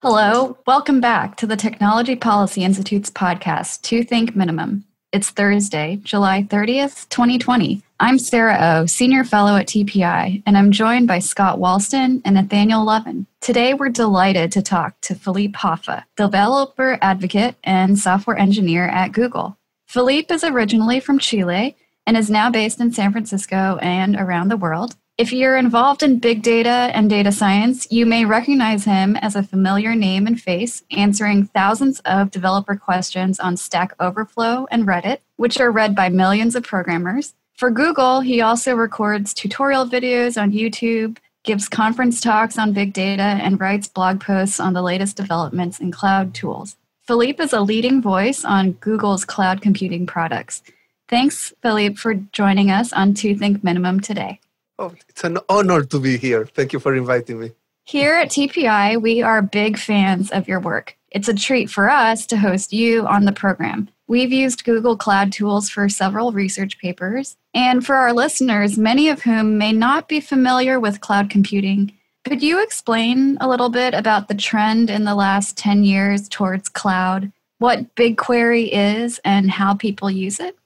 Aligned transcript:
Hello, 0.00 0.56
welcome 0.64 1.00
back 1.00 1.36
to 1.38 1.46
the 1.48 1.56
Technology 1.56 2.14
Policy 2.14 2.62
Institute's 2.62 3.10
podcast, 3.10 3.82
Two 3.82 4.04
Think 4.04 4.36
Minimum. 4.36 4.84
It's 5.10 5.30
Thursday, 5.30 5.98
July 6.04 6.44
30th, 6.44 7.08
2020. 7.08 7.82
I'm 7.98 8.16
Sarah 8.20 8.58
O, 8.60 8.86
Senior 8.86 9.24
Fellow 9.24 9.56
at 9.56 9.66
TPI, 9.66 10.44
and 10.46 10.56
I'm 10.56 10.70
joined 10.70 11.08
by 11.08 11.18
Scott 11.18 11.58
Wallsten 11.58 12.22
and 12.24 12.36
Nathaniel 12.36 12.84
Lovin. 12.84 13.26
Today, 13.40 13.74
we're 13.74 13.88
delighted 13.88 14.52
to 14.52 14.62
talk 14.62 14.94
to 15.00 15.16
Felipe 15.16 15.54
Hoffa, 15.54 16.04
developer 16.16 16.96
advocate 17.02 17.56
and 17.64 17.98
software 17.98 18.38
engineer 18.38 18.86
at 18.86 19.10
Google. 19.10 19.58
Felipe 19.88 20.30
is 20.30 20.44
originally 20.44 21.00
from 21.00 21.18
Chile 21.18 21.76
and 22.06 22.16
is 22.16 22.30
now 22.30 22.50
based 22.50 22.80
in 22.80 22.92
San 22.92 23.10
Francisco 23.10 23.80
and 23.82 24.14
around 24.14 24.46
the 24.46 24.56
world. 24.56 24.94
If 25.18 25.32
you're 25.32 25.56
involved 25.56 26.04
in 26.04 26.20
big 26.20 26.42
data 26.42 26.92
and 26.94 27.10
data 27.10 27.32
science, 27.32 27.90
you 27.90 28.06
may 28.06 28.24
recognize 28.24 28.84
him 28.84 29.16
as 29.16 29.34
a 29.34 29.42
familiar 29.42 29.96
name 29.96 30.28
and 30.28 30.40
face, 30.40 30.84
answering 30.92 31.46
thousands 31.46 31.98
of 32.04 32.30
developer 32.30 32.76
questions 32.76 33.40
on 33.40 33.56
Stack 33.56 33.94
Overflow 33.98 34.68
and 34.70 34.86
Reddit, 34.86 35.18
which 35.34 35.58
are 35.58 35.72
read 35.72 35.96
by 35.96 36.08
millions 36.08 36.54
of 36.54 36.62
programmers. 36.62 37.34
For 37.54 37.68
Google, 37.68 38.20
he 38.20 38.40
also 38.40 38.76
records 38.76 39.34
tutorial 39.34 39.86
videos 39.86 40.40
on 40.40 40.52
YouTube, 40.52 41.18
gives 41.42 41.68
conference 41.68 42.20
talks 42.20 42.56
on 42.56 42.72
big 42.72 42.92
data, 42.92 43.40
and 43.42 43.58
writes 43.58 43.88
blog 43.88 44.20
posts 44.20 44.60
on 44.60 44.72
the 44.72 44.82
latest 44.82 45.16
developments 45.16 45.80
in 45.80 45.90
cloud 45.90 46.32
tools. 46.32 46.76
Felipe 47.08 47.40
is 47.40 47.52
a 47.52 47.60
leading 47.60 48.00
voice 48.00 48.44
on 48.44 48.70
Google's 48.74 49.24
cloud 49.24 49.62
computing 49.62 50.06
products. 50.06 50.62
Thanks, 51.08 51.52
Felipe, 51.60 51.98
for 51.98 52.14
joining 52.14 52.70
us 52.70 52.92
on 52.92 53.14
Two 53.14 53.34
Think 53.34 53.64
Minimum 53.64 53.98
today. 53.98 54.38
Oh, 54.78 54.94
it's 55.08 55.24
an 55.24 55.38
honor 55.48 55.82
to 55.82 55.98
be 55.98 56.16
here. 56.16 56.46
Thank 56.46 56.72
you 56.72 56.78
for 56.78 56.94
inviting 56.94 57.40
me. 57.40 57.50
Here 57.84 58.14
at 58.14 58.28
TPI, 58.28 59.00
we 59.00 59.22
are 59.22 59.42
big 59.42 59.76
fans 59.76 60.30
of 60.30 60.46
your 60.46 60.60
work. 60.60 60.96
It's 61.10 61.26
a 61.26 61.34
treat 61.34 61.68
for 61.68 61.90
us 61.90 62.26
to 62.26 62.36
host 62.36 62.72
you 62.72 63.06
on 63.06 63.24
the 63.24 63.32
program. 63.32 63.88
We've 64.06 64.32
used 64.32 64.64
Google 64.64 64.96
Cloud 64.96 65.32
tools 65.32 65.68
for 65.68 65.88
several 65.88 66.32
research 66.32 66.78
papers. 66.78 67.36
And 67.54 67.84
for 67.84 67.96
our 67.96 68.12
listeners, 68.12 68.78
many 68.78 69.08
of 69.08 69.22
whom 69.22 69.58
may 69.58 69.72
not 69.72 70.08
be 70.08 70.20
familiar 70.20 70.78
with 70.78 71.00
cloud 71.00 71.28
computing, 71.28 71.92
could 72.24 72.42
you 72.42 72.62
explain 72.62 73.36
a 73.40 73.48
little 73.48 73.70
bit 73.70 73.94
about 73.94 74.28
the 74.28 74.34
trend 74.34 74.90
in 74.90 75.04
the 75.04 75.14
last 75.14 75.56
10 75.56 75.82
years 75.82 76.28
towards 76.28 76.68
cloud, 76.68 77.32
what 77.58 77.94
BigQuery 77.96 78.68
is, 78.70 79.18
and 79.24 79.50
how 79.50 79.74
people 79.74 80.10
use 80.10 80.38
it? 80.38 80.56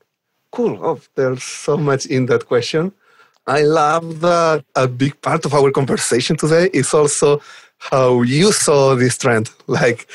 Cool. 0.51 0.79
Oh, 0.85 1.01
there's 1.15 1.43
so 1.43 1.77
much 1.77 2.05
in 2.07 2.27
that 2.27 2.47
question. 2.47 2.93
I 3.47 3.63
love 3.63 4.21
that 4.21 4.65
a 4.77 4.87
big 4.87 5.21
part 5.21 5.45
of 5.45 5.53
our 5.53 5.71
conversation 5.73 6.37
today 6.37 6.71
is 6.73 6.95
also 6.95 7.41
how 7.79 8.23
you 8.23 8.53
saw 8.53 8.95
this 8.95 9.19
trend. 9.19 9.51
Like, 9.67 10.09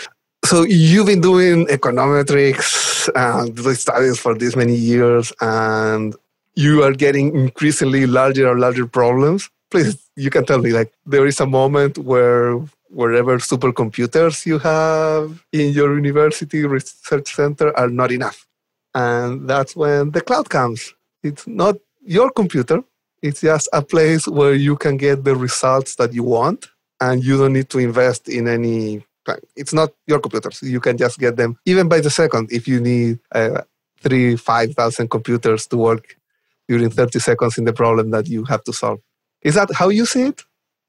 so 0.45 0.64
you've 0.64 1.08
been 1.08 1.20
doing 1.20 1.66
econometrics 1.67 3.09
and 3.16 3.78
studies 3.78 4.17
for 4.20 4.33
this 4.33 4.55
many 4.55 4.75
years, 4.75 5.33
and 5.42 6.16
you 6.55 6.83
are 6.83 6.94
getting 6.94 7.36
increasingly 7.36 8.08
larger 8.08 8.50
and 8.50 8.61
larger 8.61 8.88
problems. 8.88 9.50
Please, 9.70 9.98
you 10.16 10.30
can 10.30 10.45
tell 10.45 10.59
me, 10.59 10.72
like, 10.72 10.94
there 11.05 11.28
is 11.28 11.42
a 11.42 11.45
moment 11.45 11.98
where 11.98 12.58
wherever 12.89 13.38
supercomputers 13.39 14.45
you 14.45 14.58
have 14.59 15.44
in 15.52 15.73
your 15.73 15.94
university 15.95 16.66
research 16.66 17.36
center 17.36 17.78
are 17.78 17.89
not 17.89 18.14
enough. 18.14 18.48
And 18.95 19.50
that's 19.50 19.75
when 19.75 20.11
the 20.11 20.22
cloud 20.22 20.50
comes. 20.50 20.94
It's 21.22 21.45
not 21.45 21.75
your 22.05 22.31
computer, 22.31 22.81
it's 23.22 23.42
just 23.42 23.68
a 23.73 23.82
place 23.82 24.28
where 24.28 24.54
you 24.54 24.76
can 24.76 24.98
get 24.98 25.23
the 25.23 25.36
results 25.36 25.96
that 25.96 26.14
you 26.14 26.23
want 26.23 26.68
and 27.02 27.23
you 27.23 27.38
don't 27.38 27.54
need 27.54 27.70
to 27.70 27.80
invest 27.80 28.30
in 28.30 28.48
any. 28.48 29.04
It's 29.56 29.73
not 29.73 29.92
your 30.06 30.20
computers. 30.20 30.62
You 30.62 30.80
can 30.80 30.98
just 30.98 31.20
get 31.20 31.36
them 31.36 31.58
even 31.66 31.90
by 31.90 32.00
the 32.00 32.10
second 32.10 32.52
if 32.52 32.68
you 32.68 32.80
need 32.80 33.20
uh, 33.34 33.62
three, 34.02 34.36
5,000 34.36 35.10
computers 35.10 35.68
to 35.68 35.78
work 35.78 36.16
during 36.68 36.90
30 36.90 37.20
seconds 37.20 37.58
in 37.58 37.66
the 37.66 37.73
problem 37.73 38.11
that 38.11 38.28
you 38.28 38.45
have 38.45 38.64
to 38.66 38.73
solve. 38.73 39.00
Is 39.42 39.55
that 39.55 39.70
how 39.73 39.89
you 39.89 40.05
see 40.05 40.23
it? 40.23 40.44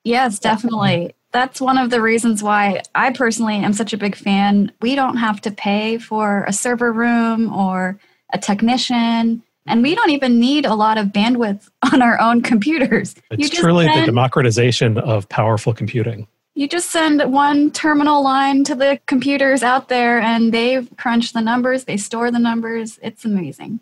Yes, 0.05 0.39
definitely. 0.39 1.15
That's 1.33 1.61
one 1.61 1.79
of 1.79 1.91
the 1.91 2.01
reasons 2.01 2.43
why 2.43 2.83
I 2.95 3.13
personally 3.13 3.57
am 3.57 3.73
such 3.73 3.93
a 3.93 3.99
big 3.99 4.17
fan. 4.17 4.73
We 4.81 4.95
don't 4.95 5.19
have 5.19 5.41
to 5.43 5.51
pay 5.51 5.99
for 5.99 6.45
a 6.45 6.53
server 6.53 6.93
room 6.93 7.53
or 7.53 7.99
a 8.33 8.39
technician 8.39 9.43
and 9.69 9.83
we 9.83 9.95
don't 9.95 10.11
even 10.11 10.41
need 10.41 10.67
a 10.67 10.75
lot 10.75 10.99
of 10.99 11.09
bandwidth 11.09 11.69
on 11.93 12.03
our 12.03 12.21
own 12.21 12.43
computers. 12.43 13.15
It's 13.31 13.51
truly 13.51 13.87
send, 13.87 14.03
the 14.03 14.07
democratization 14.07 14.99
of 14.99 15.29
powerful 15.29 15.73
computing. 15.73 16.27
You 16.55 16.67
just 16.67 16.91
send 16.91 17.23
one 17.33 17.71
terminal 17.71 18.23
line 18.23 18.65
to 18.65 18.75
the 18.75 18.99
computers 19.07 19.63
out 19.63 19.89
there 19.89 20.19
and 20.19 20.53
they 20.53 20.85
crunch 20.97 21.33
the 21.33 21.41
numbers, 21.41 21.85
they 21.85 21.97
store 21.97 22.31
the 22.31 22.41
numbers. 22.41 22.99
It's 23.03 23.25
amazing. 23.25 23.81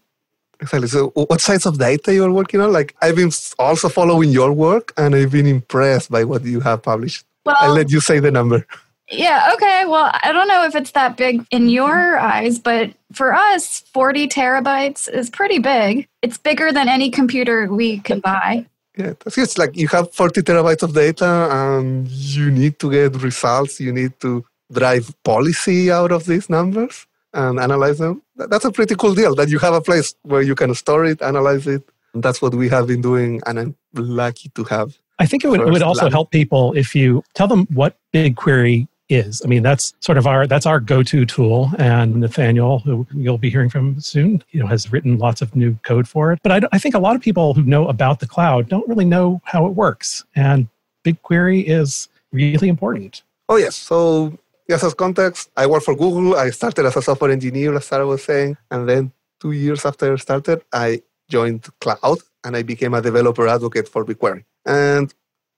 Exactly. 0.61 0.89
So, 0.89 1.09
what 1.15 1.41
size 1.41 1.67
of 1.67 1.79
data 1.79 2.15
you 2.15 2.25
are 2.25 2.33
working 2.33 2.61
on? 2.61 2.73
Like, 2.73 2.95
I've 3.03 3.17
been 3.17 3.31
also 3.59 3.89
following 3.89 4.31
your 4.31 4.53
work 4.53 4.93
and 4.97 5.15
I've 5.15 5.33
been 5.33 5.47
impressed 5.47 6.11
by 6.11 6.25
what 6.25 6.45
you 6.45 6.61
have 6.61 6.83
published. 6.83 7.25
Well, 7.45 7.57
I'll 7.59 7.75
let 7.75 7.91
you 7.91 8.01
say 8.01 8.19
the 8.21 8.31
number. 8.31 8.67
Yeah, 9.11 9.51
okay. 9.55 9.85
Well, 9.87 10.11
I 10.13 10.33
don't 10.33 10.49
know 10.49 10.65
if 10.65 10.75
it's 10.75 10.91
that 10.93 11.17
big 11.17 11.47
in 11.51 11.69
your 11.69 12.19
eyes, 12.19 12.59
but 12.59 12.91
for 13.13 13.33
us, 13.33 13.81
40 13.93 14.29
terabytes 14.29 15.09
is 15.09 15.31
pretty 15.31 15.59
big. 15.59 16.09
It's 16.23 16.39
bigger 16.39 16.73
than 16.73 16.89
any 16.89 17.11
computer 17.11 17.73
we 17.73 18.01
can 18.01 18.21
buy. 18.21 18.67
Yeah, 18.97 19.13
it's 19.25 19.59
like 19.59 19.77
you 19.77 19.89
have 19.89 20.13
40 20.13 20.43
terabytes 20.43 20.83
of 20.83 20.95
data 20.95 21.49
and 21.53 22.09
you 22.09 22.51
need 22.51 22.79
to 22.81 22.91
get 22.91 23.23
results. 23.23 23.79
You 23.79 23.93
need 23.93 24.19
to 24.21 24.45
drive 24.73 25.15
policy 25.23 25.91
out 25.91 26.11
of 26.11 26.25
these 26.25 26.51
numbers 26.51 27.07
and 27.33 27.61
analyze 27.61 27.99
them. 27.99 28.23
That's 28.37 28.65
a 28.65 28.73
pretty 28.73 28.97
cool 28.97 29.15
deal 29.15 29.35
that 29.35 29.51
you 29.51 29.59
have 29.59 29.75
a 29.75 29.81
place 29.81 30.15
where 30.23 30.43
you 30.43 30.55
can 30.55 30.75
store 30.75 31.05
it, 31.05 31.23
analyze 31.23 31.67
it. 31.67 31.89
And 32.15 32.23
that's 32.23 32.41
what 32.41 32.55
we 32.55 32.71
have 32.71 32.87
been 32.87 33.03
doing, 33.03 33.43
and 33.47 33.59
I'm 33.59 33.77
lucky 33.95 34.49
to 34.55 34.65
have. 34.65 34.97
I 35.19 35.27
think 35.27 35.45
it 35.45 35.49
would, 35.49 35.61
it 35.61 35.71
would 35.71 35.83
also 35.83 36.09
help 36.09 36.31
people 36.31 36.73
if 36.73 36.95
you 36.95 37.23
tell 37.35 37.47
them 37.47 37.67
what 37.75 37.99
BigQuery 38.15 38.89
is. 39.09 39.43
I 39.45 39.49
mean, 39.49 39.63
that's 39.63 39.95
sort 40.01 40.19
of 40.19 40.27
our 40.27 40.47
that's 40.47 40.67
our 40.67 40.81
go-to 40.81 41.25
tool. 41.27 41.71
And 41.79 42.17
Nathaniel, 42.17 42.81
who 42.81 43.07
you'll 43.15 43.39
be 43.39 43.51
hearing 43.51 43.71
from 43.71 44.01
soon, 44.01 44.43
you 44.51 44.61
know, 44.61 44.67
has 44.67 44.93
written 44.93 45.19
lots 45.19 45.43
of 45.43 45.55
new 45.55 45.75
code 45.83 46.09
for 46.09 46.33
it. 46.33 46.41
But 46.43 46.53
I, 46.53 46.69
I 46.73 46.79
think 46.79 46.95
a 46.95 46.99
lot 46.99 47.17
of 47.17 47.23
people 47.23 47.55
who 47.55 47.63
know 47.63 47.89
about 47.89 48.21
the 48.21 48.27
cloud 48.27 48.69
don't 48.69 48.89
really 48.89 49.05
know 49.05 49.41
how 49.45 49.67
it 49.67 49.71
works. 49.71 50.25
And 50.35 50.69
BigQuery 51.05 51.65
is 51.67 52.09
really 52.33 52.69
important. 52.69 53.23
Oh 53.49 53.57
yes. 53.57 53.77
So 53.77 54.37
yes, 54.69 54.83
as 54.83 54.95
context, 54.95 55.51
I 55.57 55.67
work 55.67 55.83
for 55.83 55.95
Google. 55.95 56.37
I 56.37 56.51
started 56.51 56.85
as 56.87 56.97
a 56.97 57.03
software 57.03 57.31
engineer, 57.31 57.75
as 57.77 57.85
Sarah 57.85 58.07
was 58.07 58.25
saying, 58.25 58.57
and 58.71 58.89
then 58.89 59.13
two 59.41 59.53
years 59.53 59.85
after 59.85 60.13
I 60.13 60.17
started, 60.17 60.63
I 60.73 61.03
joined 61.29 61.69
cloud 61.81 62.19
and 62.45 62.57
I 62.57 62.63
became 62.63 62.95
a 62.95 63.03
developer 63.03 63.47
advocate 63.47 63.89
for 63.89 64.05
BigQuery. 64.05 64.45
And 64.65 65.13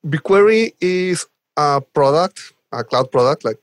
BigQuery 0.07 0.75
is 0.81 1.27
a 1.57 1.81
product 1.81 2.53
a 2.73 2.85
cloud 2.85 3.11
product, 3.11 3.45
like 3.45 3.59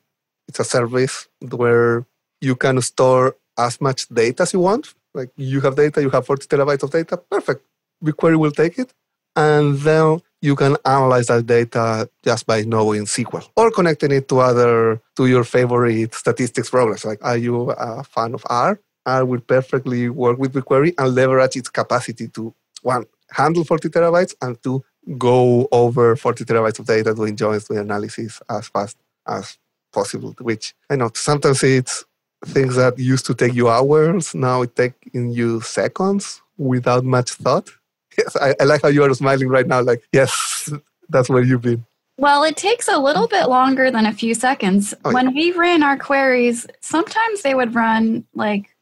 it's 0.47 0.59
a 0.59 0.63
service 0.63 1.27
where 1.51 2.05
you 2.41 2.55
can 2.55 2.81
store 2.81 3.35
as 3.57 3.79
much 3.81 4.07
data 4.09 4.43
as 4.43 4.53
you 4.53 4.59
want. 4.59 4.93
Like 5.13 5.29
you 5.37 5.61
have 5.61 5.75
data, 5.75 6.01
you 6.01 6.09
have 6.09 6.25
40 6.25 6.47
terabytes 6.47 6.83
of 6.83 6.91
data, 6.91 7.17
perfect. 7.17 7.65
BigQuery 8.03 8.37
will 8.37 8.51
take 8.51 8.77
it. 8.77 8.93
And 9.35 9.77
then 9.79 10.21
you 10.41 10.55
can 10.55 10.77
analyze 10.85 11.27
that 11.27 11.45
data 11.45 12.09
just 12.23 12.45
by 12.45 12.61
knowing 12.61 13.05
SQL 13.05 13.47
or 13.55 13.71
connecting 13.71 14.11
it 14.11 14.27
to 14.29 14.39
other, 14.39 15.01
to 15.15 15.27
your 15.27 15.43
favorite 15.43 16.13
statistics 16.13 16.69
programs. 16.69 17.05
Like, 17.05 17.23
are 17.23 17.37
you 17.37 17.71
a 17.71 18.03
fan 18.03 18.33
of 18.33 18.43
R? 18.49 18.79
R 19.05 19.25
will 19.25 19.41
perfectly 19.41 20.09
work 20.09 20.37
with 20.37 20.53
BigQuery 20.53 20.95
and 20.97 21.15
leverage 21.15 21.55
its 21.55 21.69
capacity 21.69 22.27
to, 22.29 22.53
one, 22.81 23.05
handle 23.31 23.63
40 23.63 23.89
terabytes 23.89 24.35
and 24.41 24.61
two, 24.61 24.83
go 25.17 25.67
over 25.71 26.15
40 26.15 26.45
terabytes 26.45 26.79
of 26.79 26.85
data 26.85 27.13
doing 27.13 27.35
joins, 27.35 27.65
doing 27.65 27.79
analysis 27.79 28.41
as 28.49 28.67
fast 28.67 28.97
as 29.27 29.57
possible. 29.91 30.35
Which 30.39 30.73
I 30.89 30.95
know 30.95 31.11
sometimes 31.13 31.63
it's 31.63 32.05
things 32.45 32.75
that 32.75 32.97
used 32.99 33.25
to 33.25 33.33
take 33.33 33.53
you 33.53 33.69
hours, 33.69 34.35
now 34.35 34.61
it 34.61 34.75
takes 34.75 34.97
you 35.13 35.61
seconds 35.61 36.41
without 36.57 37.03
much 37.03 37.31
thought. 37.31 37.69
Yes, 38.17 38.33
I, 38.37 38.55
I 38.61 38.63
like 38.63 38.81
how 38.81 38.87
you 38.87 39.03
are 39.03 39.13
smiling 39.13 39.49
right 39.49 39.67
now. 39.67 39.81
Like, 39.81 40.01
yes, 40.13 40.71
that's 41.09 41.27
where 41.27 41.43
you've 41.43 41.63
been. 41.63 41.85
Well, 42.17 42.43
it 42.43 42.55
takes 42.55 42.87
a 42.87 42.97
little 42.97 43.27
bit 43.27 43.49
longer 43.49 43.91
than 43.91 44.05
a 44.05 44.13
few 44.13 44.33
seconds. 44.33 44.93
Oh, 45.03 45.11
when 45.11 45.31
yeah. 45.31 45.35
we 45.35 45.51
ran 45.51 45.83
our 45.83 45.97
queries, 45.97 46.65
sometimes 46.79 47.41
they 47.41 47.55
would 47.55 47.75
run 47.75 48.25
like 48.33 48.74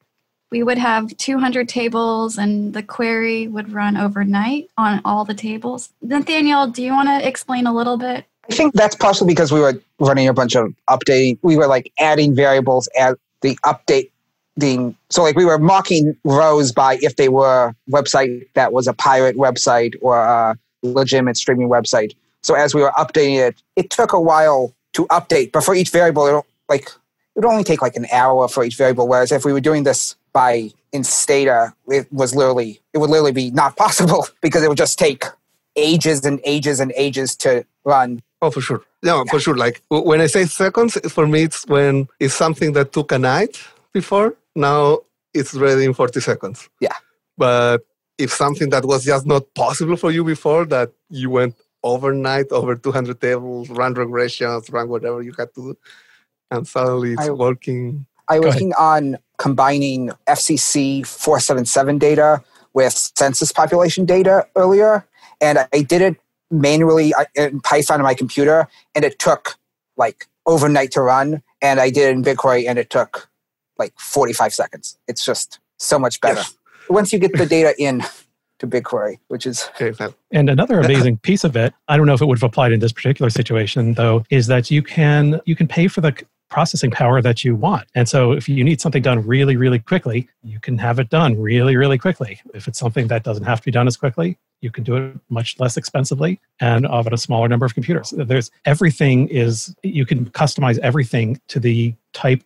we 0.53 0.61
would 0.61 0.77
have 0.77 1.17
200 1.17 1.67
tables 1.67 2.37
and 2.37 2.75
the 2.75 2.83
query 2.83 3.47
would 3.47 3.73
run 3.73 3.97
overnight 3.97 4.69
on 4.77 5.01
all 5.03 5.25
the 5.25 5.33
tables. 5.33 5.89
Nathaniel, 6.03 6.67
do 6.67 6.83
you 6.83 6.91
want 6.91 7.09
to 7.09 7.27
explain 7.27 7.65
a 7.65 7.73
little 7.73 7.97
bit? 7.97 8.23
I 8.47 8.53
think 8.53 8.75
that's 8.75 8.95
partially 8.95 9.25
because 9.25 9.51
we 9.51 9.59
were 9.59 9.81
running 9.99 10.27
a 10.27 10.33
bunch 10.33 10.55
of 10.55 10.71
updating. 10.87 11.39
We 11.41 11.57
were 11.57 11.65
like 11.65 11.91
adding 11.97 12.35
variables 12.35 12.87
at 12.97 13.17
the 13.41 13.57
update. 13.65 14.11
So 15.09 15.23
like 15.23 15.35
we 15.35 15.43
were 15.43 15.57
marking 15.57 16.15
rows 16.23 16.71
by 16.71 16.99
if 17.01 17.15
they 17.15 17.29
were 17.29 17.73
website 17.89 18.47
that 18.53 18.71
was 18.71 18.85
a 18.85 18.93
pirate 18.93 19.35
website 19.35 19.95
or 20.01 20.19
a 20.19 20.55
legitimate 20.83 21.35
streaming 21.35 21.67
website. 21.67 22.13
So 22.43 22.53
as 22.53 22.75
we 22.75 22.81
were 22.81 22.91
updating 22.91 23.39
it, 23.39 23.55
it 23.75 23.89
took 23.89 24.13
a 24.13 24.21
while 24.21 24.71
to 24.93 25.07
update, 25.07 25.51
but 25.51 25.63
for 25.63 25.73
each 25.73 25.89
variable, 25.89 26.27
it'll, 26.27 26.45
like 26.69 26.83
it 26.83 27.39
would 27.39 27.45
only 27.45 27.63
take 27.63 27.81
like 27.81 27.95
an 27.95 28.05
hour 28.11 28.47
for 28.47 28.63
each 28.63 28.75
variable. 28.75 29.07
Whereas 29.07 29.31
if 29.31 29.45
we 29.45 29.51
were 29.51 29.59
doing 29.59 29.81
this 29.81 30.15
by 30.33 30.71
in 30.91 31.03
Stata, 31.03 31.73
it 31.87 32.11
was 32.11 32.35
literally 32.35 32.81
it 32.93 32.97
would 32.97 33.09
literally 33.09 33.31
be 33.31 33.51
not 33.51 33.75
possible 33.77 34.27
because 34.41 34.63
it 34.63 34.69
would 34.69 34.77
just 34.77 34.99
take 34.99 35.25
ages 35.75 36.25
and 36.25 36.39
ages 36.43 36.79
and 36.79 36.91
ages 36.95 37.35
to 37.37 37.65
run. 37.85 38.21
Oh, 38.41 38.51
for 38.51 38.61
sure. 38.61 38.83
No, 39.01 39.17
yeah. 39.17 39.31
for 39.31 39.39
sure. 39.39 39.55
Like 39.55 39.81
when 39.89 40.21
I 40.21 40.27
say 40.27 40.45
seconds, 40.45 40.97
for 41.11 41.27
me, 41.27 41.43
it's 41.43 41.65
when 41.67 42.07
it's 42.19 42.33
something 42.33 42.73
that 42.73 42.91
took 42.91 43.11
a 43.11 43.19
night 43.19 43.61
before. 43.93 44.35
Now 44.55 44.99
it's 45.33 45.53
ready 45.53 45.85
in 45.85 45.93
40 45.93 46.19
seconds. 46.19 46.69
Yeah. 46.79 46.95
But 47.37 47.79
if 48.17 48.31
something 48.31 48.69
that 48.69 48.85
was 48.85 49.05
just 49.05 49.25
not 49.25 49.53
possible 49.55 49.95
for 49.97 50.11
you 50.11 50.23
before, 50.23 50.65
that 50.65 50.91
you 51.09 51.29
went 51.29 51.55
overnight 51.83 52.51
over 52.51 52.75
200 52.75 53.19
tables, 53.19 53.69
run 53.69 53.95
regressions, 53.95 54.71
run 54.71 54.89
whatever 54.89 55.21
you 55.21 55.33
had 55.37 55.53
to 55.55 55.73
do, 55.73 55.77
and 56.51 56.67
suddenly 56.67 57.13
it's 57.13 57.27
I, 57.27 57.31
working. 57.31 58.05
I 58.29 58.39
was 58.39 58.53
working 58.53 58.73
on 58.73 59.17
combining 59.37 60.11
FCC 60.27 61.05
477 61.05 61.97
data 61.97 62.43
with 62.73 62.93
census 63.17 63.51
population 63.51 64.05
data 64.05 64.47
earlier, 64.55 65.05
and 65.41 65.59
I 65.73 65.81
did 65.81 66.01
it 66.01 66.15
manually 66.49 67.13
in 67.35 67.59
Python 67.61 67.99
on 67.99 68.03
my 68.03 68.13
computer, 68.13 68.67
and 68.95 69.03
it 69.03 69.19
took 69.19 69.55
like 69.97 70.27
overnight 70.45 70.91
to 70.91 71.01
run. 71.01 71.41
And 71.61 71.79
I 71.79 71.89
did 71.89 72.09
it 72.09 72.11
in 72.11 72.23
BigQuery, 72.23 72.67
and 72.67 72.77
it 72.77 72.89
took 72.89 73.29
like 73.77 73.93
45 73.99 74.53
seconds. 74.53 74.97
It's 75.07 75.23
just 75.25 75.59
so 75.77 75.97
much 75.97 76.21
better. 76.21 76.35
Yes. 76.35 76.55
Once 76.89 77.13
you 77.13 77.19
get 77.19 77.37
the 77.37 77.45
data 77.45 77.73
in 77.77 78.03
to 78.59 78.67
BigQuery, 78.67 79.19
which 79.27 79.45
is. 79.45 79.69
And 80.31 80.49
another 80.49 80.79
amazing 80.79 81.17
piece 81.17 81.43
of 81.43 81.55
it, 81.55 81.73
I 81.87 81.97
don't 81.97 82.05
know 82.05 82.13
if 82.13 82.21
it 82.21 82.25
would 82.25 82.37
have 82.37 82.43
applied 82.43 82.71
in 82.71 82.79
this 82.79 82.91
particular 82.91 83.29
situation 83.29 83.93
though, 83.93 84.25
is 84.29 84.47
that 84.47 84.71
you 84.71 84.81
can 84.81 85.41
you 85.45 85.55
can 85.55 85.67
pay 85.67 85.87
for 85.87 86.01
the 86.01 86.15
processing 86.53 86.91
power 86.91 87.19
that 87.19 87.43
you 87.43 87.55
want. 87.55 87.87
And 87.95 88.07
so 88.07 88.31
if 88.31 88.47
you 88.47 88.63
need 88.63 88.79
something 88.79 89.01
done 89.01 89.25
really, 89.25 89.55
really 89.57 89.79
quickly, 89.79 90.29
you 90.43 90.59
can 90.59 90.77
have 90.77 90.99
it 90.99 91.09
done 91.09 91.31
really, 91.41 91.75
really 91.75 91.97
quickly. 91.97 92.39
If 92.53 92.67
it's 92.67 92.77
something 92.77 93.07
that 93.07 93.23
doesn't 93.23 93.45
have 93.45 93.59
to 93.61 93.65
be 93.65 93.71
done 93.71 93.87
as 93.87 93.97
quickly, 93.97 94.37
you 94.61 94.69
can 94.69 94.83
do 94.83 94.95
it 94.95 95.19
much 95.29 95.59
less 95.59 95.77
expensively 95.77 96.39
and 96.59 96.85
of 96.85 97.07
a 97.07 97.17
smaller 97.17 97.47
number 97.47 97.65
of 97.65 97.73
computers. 97.73 98.13
There's 98.15 98.51
everything 98.65 99.29
is 99.29 99.75
you 99.81 100.05
can 100.05 100.29
customize 100.41 100.77
everything 100.89 101.41
to 101.47 101.59
the 101.59 101.95
type 102.13 102.43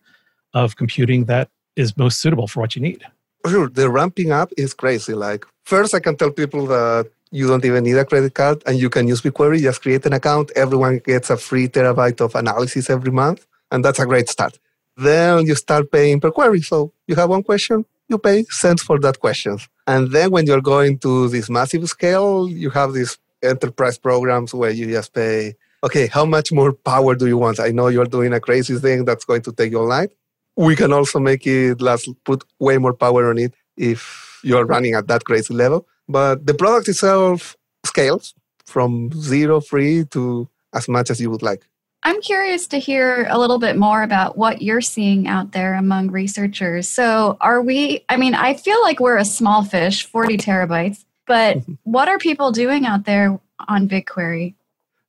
of 0.53 0.77
computing 0.77 1.25
that 1.25 1.49
is 1.75 1.97
most 1.97 2.21
suitable 2.21 2.47
for 2.47 2.61
what 2.61 2.77
you 2.77 2.81
need. 2.81 3.03
Sure, 3.45 3.67
the 3.67 3.89
ramping 3.89 4.31
up 4.31 4.49
is 4.55 4.73
crazy. 4.73 5.15
Like 5.15 5.45
first 5.65 5.93
I 5.93 5.99
can 5.99 6.15
tell 6.15 6.31
people 6.31 6.65
that 6.67 7.07
you 7.31 7.45
don't 7.49 7.65
even 7.65 7.83
need 7.83 7.97
a 7.97 8.05
credit 8.05 8.33
card 8.33 8.63
and 8.65 8.79
you 8.79 8.89
can 8.89 9.05
use 9.05 9.21
BigQuery, 9.21 9.59
just 9.59 9.81
create 9.81 10.05
an 10.05 10.13
account. 10.13 10.49
Everyone 10.55 10.99
gets 10.99 11.29
a 11.29 11.35
free 11.35 11.67
terabyte 11.67 12.21
of 12.21 12.35
analysis 12.35 12.89
every 12.89 13.11
month 13.11 13.45
and 13.71 13.83
that's 13.83 13.99
a 13.99 14.05
great 14.05 14.29
start. 14.29 14.59
Then 14.95 15.45
you 15.45 15.55
start 15.55 15.91
paying 15.91 16.19
per 16.19 16.31
query. 16.31 16.61
So 16.61 16.91
you 17.07 17.15
have 17.15 17.29
one 17.29 17.43
question, 17.43 17.85
you 18.09 18.17
pay 18.17 18.43
cents 18.49 18.81
for 18.81 18.99
that 18.99 19.19
question. 19.19 19.59
And 19.85 20.11
then 20.11 20.31
when 20.31 20.45
you're 20.47 20.61
going 20.61 20.97
to 20.99 21.29
this 21.29 21.49
massive 21.49 21.87
scale, 21.87 22.49
you 22.49 22.69
have 22.71 22.93
these 22.93 23.17
enterprise 23.43 23.97
programs 23.97 24.53
where 24.53 24.71
you 24.71 24.87
just 24.87 25.13
pay, 25.13 25.55
okay, 25.83 26.07
how 26.07 26.25
much 26.25 26.51
more 26.51 26.73
power 26.73 27.15
do 27.15 27.27
you 27.27 27.37
want? 27.37 27.59
I 27.59 27.69
know 27.69 27.87
you're 27.87 28.05
doing 28.05 28.33
a 28.33 28.39
crazy 28.39 28.77
thing 28.79 29.05
that's 29.05 29.25
going 29.25 29.43
to 29.43 29.51
take 29.51 29.71
you 29.71 29.79
all 29.79 29.87
night. 29.87 30.11
We 30.55 30.75
can 30.75 30.91
also 30.91 31.19
make 31.19 31.45
it 31.45 31.81
last, 31.81 32.09
put 32.23 32.43
way 32.59 32.77
more 32.79 32.93
power 32.93 33.29
on 33.29 33.37
it 33.37 33.53
if 33.77 34.39
you're 34.43 34.65
running 34.65 34.95
at 34.95 35.07
that 35.07 35.23
crazy 35.23 35.53
level. 35.53 35.87
But 36.09 36.45
the 36.47 36.53
product 36.53 36.87
itself 36.87 37.55
scales 37.85 38.33
from 38.65 39.11
zero 39.13 39.61
free 39.61 40.05
to 40.05 40.49
as 40.73 40.89
much 40.89 41.09
as 41.11 41.21
you 41.21 41.29
would 41.29 41.43
like. 41.43 41.67
I'm 42.07 42.21
curious 42.21 42.67
to 42.67 42.77
hear 42.77 43.27
a 43.29 43.37
little 43.37 43.59
bit 43.59 43.75
more 43.75 44.01
about 44.01 44.37
what 44.37 44.61
you're 44.61 44.79
seeing 44.79 45.27
out 45.27 45.51
there 45.51 45.73
among 45.73 46.09
researchers. 46.09 46.87
So, 46.87 47.35
are 47.41 47.61
we, 47.61 48.05
I 48.07 48.15
mean, 48.15 48.33
I 48.33 48.53
feel 48.53 48.81
like 48.81 49.01
we're 49.01 49.17
a 49.17 49.25
small 49.25 49.65
fish, 49.65 50.05
40 50.05 50.37
terabytes, 50.37 51.03
but 51.25 51.57
what 51.83 52.07
are 52.07 52.17
people 52.17 52.53
doing 52.53 52.85
out 52.85 53.03
there 53.03 53.37
on 53.67 53.89
BigQuery? 53.89 54.53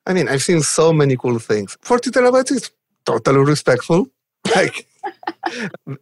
I 0.06 0.12
mean, 0.12 0.29
I've 0.29 0.43
seen 0.43 0.61
so 0.61 0.93
many 0.93 1.17
cool 1.17 1.39
things. 1.39 1.79
40 1.83 2.11
terabytes 2.11 2.50
is 2.50 2.73
totally 3.05 3.45
respectful. 3.45 4.09
Like, 4.56 4.89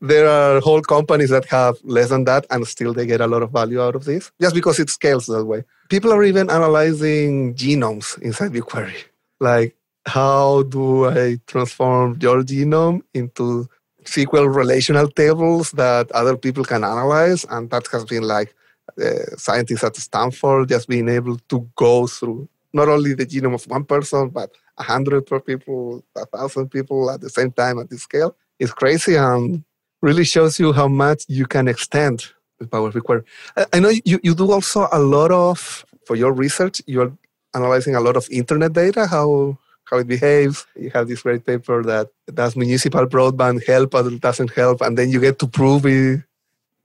there 0.01 0.27
are 0.27 0.61
whole 0.61 0.81
companies 0.81 1.29
that 1.29 1.45
have 1.47 1.77
less 1.85 2.09
than 2.09 2.25
that 2.25 2.47
and 2.49 2.67
still 2.67 2.95
they 2.95 3.05
get 3.05 3.21
a 3.21 3.27
lot 3.27 3.43
of 3.43 3.51
value 3.51 3.83
out 3.83 3.97
of 3.97 4.05
this 4.05 4.33
just 4.41 4.55
because 4.55 4.79
it 4.79 4.89
scales 4.89 5.27
that 5.27 5.45
way. 5.45 5.65
People 5.91 6.11
are 6.13 6.25
even 6.25 6.49
analyzing 6.49 7.55
genomes 7.55 8.19
inside 8.23 8.53
BigQuery. 8.53 9.05
Like, 9.41 9.76
how 10.07 10.63
do 10.65 11.07
I 11.07 11.39
transform 11.47 12.19
your 12.21 12.43
genome 12.43 13.03
into 13.13 13.69
SQL 14.05 14.55
relational 14.55 15.09
tables 15.09 15.73
that 15.73 16.11
other 16.13 16.37
people 16.37 16.65
can 16.65 16.85
analyze? 16.85 17.45
And 17.51 17.71
that 17.71 17.87
has 17.89 18.05
been 18.05 18.23
like 18.23 18.55
uh, 19.03 19.37
scientists 19.37 19.85
at 19.85 19.97
Stanford 19.97 20.69
just 20.69 20.89
being 20.89 21.09
able 21.09 21.37
to 21.49 21.69
go 21.75 22.07
through 22.07 22.49
not 22.73 22.89
only 22.89 23.15
the 23.15 23.27
genome 23.27 23.55
of 23.55 23.65
one 23.67 23.85
person, 23.85 24.29
but 24.29 24.51
a 24.79 24.83
hundred 24.83 25.27
people, 25.47 26.05
a 26.17 26.27
thousand 26.27 26.69
people 26.69 27.11
at 27.11 27.21
the 27.21 27.31
same 27.31 27.51
time 27.51 27.79
at 27.79 27.91
this 27.91 28.03
scale. 28.03 28.37
It's 28.59 28.73
crazy 28.73 29.17
and 29.17 29.65
really 30.03 30.25
shows 30.25 30.59
you 30.61 30.73
how 30.73 30.89
much 30.89 31.25
you 31.29 31.47
can 31.47 31.69
extend 31.69 32.27
the 32.59 32.67
power 32.67 32.91
required. 32.91 33.25
I 33.73 33.81
know 33.81 33.89
you, 34.05 34.21
you 34.23 34.35
do 34.35 34.53
also 34.53 34.89
a 34.93 35.01
lot 35.01 35.31
of, 35.31 35.85
for 36.07 36.17
your 36.17 36.33
research, 36.33 36.81
you're 36.87 37.13
analyzing 37.55 37.95
a 37.95 38.01
lot 38.01 38.17
of 38.17 38.29
internet 38.31 38.73
data. 38.73 39.07
How 39.07 39.59
how 39.91 39.99
it 39.99 40.07
behaves. 40.07 40.67
You 40.77 40.91
have 40.91 41.09
this 41.09 41.23
great 41.23 41.45
paper 41.47 41.83
that 41.85 42.09
does 42.33 42.57
municipal 42.57 43.07
broadband 43.07 43.67
help 43.67 43.95
or 43.95 44.11
doesn't 44.11 44.53
help, 44.53 44.81
and 44.81 44.97
then 44.99 45.11
you 45.11 45.21
get 45.21 45.39
to 45.41 45.47
prove 45.47 45.87
it 45.87 46.23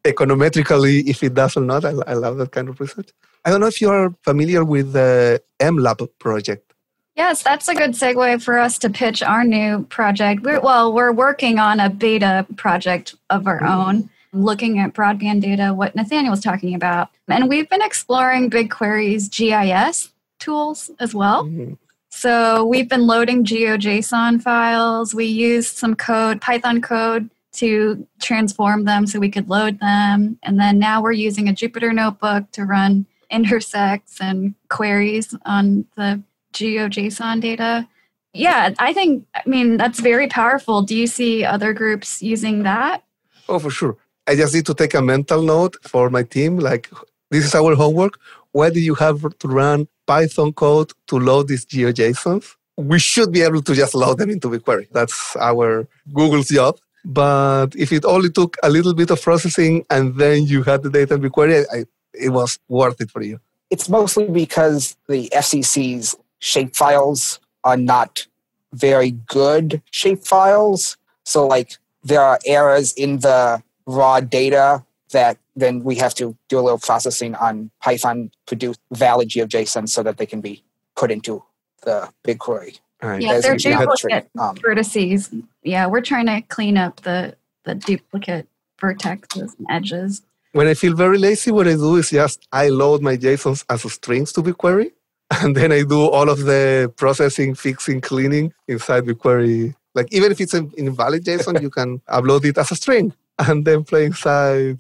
econometrically 0.03 1.07
if 1.07 1.24
it 1.24 1.33
does 1.33 1.57
or 1.57 1.62
not. 1.62 1.86
I, 1.86 1.92
I 2.07 2.13
love 2.13 2.38
that 2.38 2.51
kind 2.51 2.69
of 2.69 2.80
research. 2.80 3.09
I 3.44 3.50
don't 3.50 3.62
know 3.62 3.68
if 3.68 3.81
you're 3.81 4.13
familiar 4.24 4.63
with 4.63 4.94
the 4.94 5.42
MLab 5.59 6.07
project. 6.19 6.74
Yes, 7.15 7.44
that's 7.44 7.68
a 7.68 7.75
good 7.75 7.92
segue 7.92 8.42
for 8.42 8.57
us 8.57 8.77
to 8.80 8.89
pitch 8.89 9.21
our 9.21 9.44
new 9.44 9.83
project. 9.89 10.44
We're, 10.44 10.62
well, 10.62 10.94
we're 10.94 11.12
working 11.12 11.59
on 11.59 11.80
a 11.80 11.89
beta 11.89 12.45
project 12.56 13.15
of 13.30 13.48
our 13.48 13.59
mm-hmm. 13.59 13.68
own, 13.68 14.09
looking 14.31 14.80
at 14.80 14.94
broadband 14.94 15.42
data, 15.42 15.74
what 15.74 15.94
Nathaniel 15.95 16.31
was 16.31 16.42
talking 16.42 16.74
about. 16.74 17.09
And 17.27 17.50
we've 17.50 17.69
been 17.69 17.81
exploring 17.81 18.50
BigQuery's 18.50 19.27
GIS 19.27 20.09
tools 20.39 20.89
as 21.00 21.13
well. 21.13 21.45
Mm-hmm. 21.45 21.74
So 22.13 22.66
we've 22.66 22.90
been 22.90 23.08
loading 23.08 23.44
GeoJSON 23.44 24.42
files. 24.42 25.16
We 25.16 25.25
used 25.25 25.78
some 25.78 25.96
code, 25.96 26.42
Python 26.42 26.81
code, 26.81 27.30
to 27.54 28.08
transform 28.22 28.84
them 28.84 29.08
so 29.08 29.20
we 29.20 29.32
could 29.32 29.50
load 29.50 29.80
them. 29.80 30.38
And 30.44 30.60
then 30.60 30.77
now 30.77 31.01
we're 31.01 31.13
using 31.13 31.50
a 31.50 31.53
Jupyter 31.53 31.94
notebook 31.94 32.51
to 32.51 32.65
run 32.65 33.06
intersects 33.30 34.22
and 34.22 34.56
queries 34.70 35.34
on 35.46 35.86
the 35.96 36.22
GeoJSON 36.53 37.41
data. 37.41 37.88
Yeah, 38.34 38.74
I 38.77 38.94
think, 38.94 39.25
I 39.34 39.41
mean, 39.46 39.77
that's 39.77 40.00
very 40.00 40.27
powerful. 40.27 40.82
Do 40.82 40.96
you 40.96 41.08
see 41.08 41.44
other 41.44 41.74
groups 41.74 42.22
using 42.22 42.63
that? 42.63 43.03
Oh, 43.50 43.58
for 43.60 43.70
sure. 43.70 43.98
I 44.27 44.36
just 44.36 44.53
need 44.53 44.65
to 44.68 44.74
take 44.74 44.94
a 44.94 45.01
mental 45.01 45.41
note 45.41 45.77
for 45.84 46.10
my 46.10 46.24
team. 46.24 46.58
Like, 46.58 46.89
this 47.30 47.46
is 47.46 47.56
our 47.56 47.75
homework. 47.75 48.20
Why 48.51 48.70
do 48.70 48.80
you 48.80 48.96
have 48.96 49.38
to 49.39 49.48
run 49.48 49.88
Python 50.05 50.53
code 50.53 50.91
to 51.08 51.20
load 51.20 51.48
these 51.48 51.65
GeoJSONs. 51.65 52.55
We 52.77 53.00
should 53.00 53.31
be 53.31 53.41
able 53.41 53.62
to 53.62 53.74
just 53.74 53.93
load 53.93 54.17
them 54.17 54.29
into 54.29 54.50
BigQuery. 54.50 54.88
That's 54.91 55.36
our 55.36 55.88
Google's 56.13 56.48
job. 56.48 56.77
But 57.03 57.75
if 57.75 57.91
it 57.91 58.05
only 58.05 58.29
took 58.29 58.58
a 58.63 58.70
little 58.70 58.93
bit 58.93 59.10
of 59.12 59.22
processing 59.22 59.86
and 59.89 60.15
then 60.15 60.46
you 60.46 60.63
had 60.63 60.84
the 60.84 60.89
data 60.89 61.15
in 61.15 61.22
BigQuery, 61.22 61.65
I, 61.72 61.86
it 62.13 62.29
was 62.29 62.60
worth 62.67 63.01
it 63.01 63.12
for 63.12 63.22
you. 63.22 63.39
It's 63.70 63.89
mostly 63.89 64.27
because 64.27 64.98
the 65.08 65.29
FCC's 65.34 66.15
shapefiles 66.39 67.39
are 67.63 67.77
not 67.77 68.27
very 68.74 69.12
good 69.12 69.81
shapefiles. 69.91 70.98
So, 71.24 71.48
like, 71.48 71.77
there 72.03 72.22
are 72.22 72.39
errors 72.46 72.93
in 72.93 73.20
the 73.20 73.63
raw 73.86 74.20
data 74.20 74.84
that 75.12 75.38
then 75.62 75.84
we 75.84 75.96
have 75.96 76.13
to 76.15 76.36
do 76.50 76.60
a 76.60 76.63
little 76.65 76.80
processing 76.80 77.36
on 77.36 77.72
Python 77.82 78.32
produce 78.48 78.77
valid 78.91 79.30
GeoJSON 79.30 79.88
so 79.88 80.03
that 80.03 80.18
they 80.18 80.25
can 80.25 80.41
be 80.41 80.63
put 80.96 81.12
into 81.12 81.44
the 81.84 82.10
BigQuery. 82.25 82.80
Right. 83.01 83.22
Yeah, 83.22 83.39
they're 83.39 83.56
duplicate 83.56 84.30
um, 84.39 84.56
vertices. 84.58 85.44
Yeah, 85.63 85.88
we're 85.88 86.01
trying 86.01 86.27
to 86.27 86.41
clean 86.41 86.77
up 86.77 87.01
the 87.01 87.36
the 87.63 87.75
duplicate 87.75 88.48
vertexes 88.80 89.58
and 89.58 89.68
edges. 89.70 90.22
When 90.53 90.68
I 90.68 90.74
feel 90.74 90.96
very 90.96 91.18
lazy, 91.18 91.51
what 91.51 91.68
I 91.68 91.74
do 91.74 91.96
is 91.96 92.10
just 92.10 92.48
I 92.51 92.70
load 92.70 93.01
my 93.01 93.15
JSONs 93.18 93.63
as 93.70 93.82
strings 93.94 94.32
to 94.34 94.44
BigQuery, 94.44 94.91
and 95.41 95.56
then 95.56 95.72
I 95.72 95.84
do 95.84 96.01
all 96.01 96.30
of 96.30 96.39
the 96.39 96.94
processing, 96.98 97.56
fixing, 97.56 98.01
cleaning 98.01 98.53
inside 98.68 99.06
BigQuery. 99.06 99.75
Like 99.96 100.08
even 100.12 100.32
if 100.32 100.39
it's 100.39 100.53
an 100.53 100.72
invalid 100.77 101.24
JSON, 101.24 101.62
you 101.62 101.70
can 101.70 102.00
upload 102.10 102.46
it 102.46 102.58
as 102.58 102.72
a 102.72 102.75
string 102.75 103.13
and 103.39 103.65
then 103.65 103.84
play 103.84 104.06
inside 104.06 104.77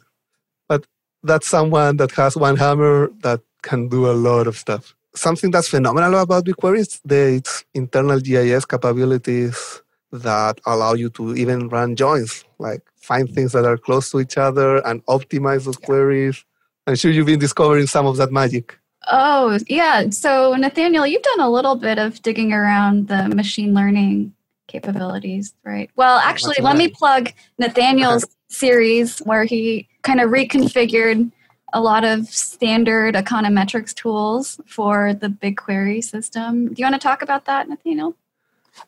that's 1.23 1.47
someone 1.47 1.97
that 1.97 2.11
has 2.11 2.35
one 2.35 2.57
hammer 2.57 3.11
that 3.21 3.41
can 3.61 3.87
do 3.87 4.09
a 4.09 4.13
lot 4.13 4.47
of 4.47 4.57
stuff. 4.57 4.95
something 5.13 5.51
that's 5.51 5.67
phenomenal 5.67 6.21
about 6.21 6.45
BigQuery 6.45 6.79
is 6.79 7.01
the 7.03 7.35
its 7.35 7.65
internal 7.73 8.19
GIS 8.19 8.65
capabilities 8.65 9.81
that 10.11 10.59
allow 10.65 10.93
you 10.93 11.09
to 11.09 11.35
even 11.35 11.69
run 11.69 11.95
joins, 11.95 12.43
like 12.59 12.81
find 12.95 13.29
things 13.29 13.51
that 13.53 13.65
are 13.65 13.77
close 13.77 14.11
to 14.11 14.19
each 14.19 14.37
other 14.37 14.77
and 14.85 15.05
optimize 15.05 15.65
those 15.65 15.77
queries. 15.77 16.43
I'm 16.87 16.95
sure 16.95 17.11
you've 17.11 17.25
been 17.25 17.39
discovering 17.39 17.87
some 17.87 18.05
of 18.05 18.17
that 18.17 18.31
magic. 18.31 18.77
Oh, 19.09 19.57
yeah. 19.67 20.09
So, 20.09 20.53
Nathaniel, 20.55 21.07
you've 21.07 21.23
done 21.23 21.39
a 21.39 21.49
little 21.49 21.75
bit 21.75 21.97
of 21.97 22.21
digging 22.21 22.53
around 22.53 23.07
the 23.07 23.29
machine 23.29 23.73
learning 23.73 24.33
capabilities, 24.67 25.53
right? 25.63 25.89
Well, 25.95 26.19
actually, 26.19 26.57
let 26.61 26.77
me 26.77 26.87
plug 26.87 27.31
Nathaniel's 27.57 28.25
series 28.49 29.19
where 29.19 29.43
he 29.43 29.87
kind 30.03 30.19
of 30.19 30.29
reconfigured 30.29 31.31
a 31.73 31.79
lot 31.79 32.03
of 32.03 32.27
standard 32.27 33.15
econometrics 33.15 33.93
tools 33.93 34.59
for 34.65 35.13
the 35.13 35.27
BigQuery 35.27 36.03
system. 36.03 36.73
Do 36.73 36.75
you 36.77 36.85
want 36.85 36.95
to 36.95 37.07
talk 37.07 37.21
about 37.21 37.45
that, 37.45 37.69
Nathaniel? 37.69 38.15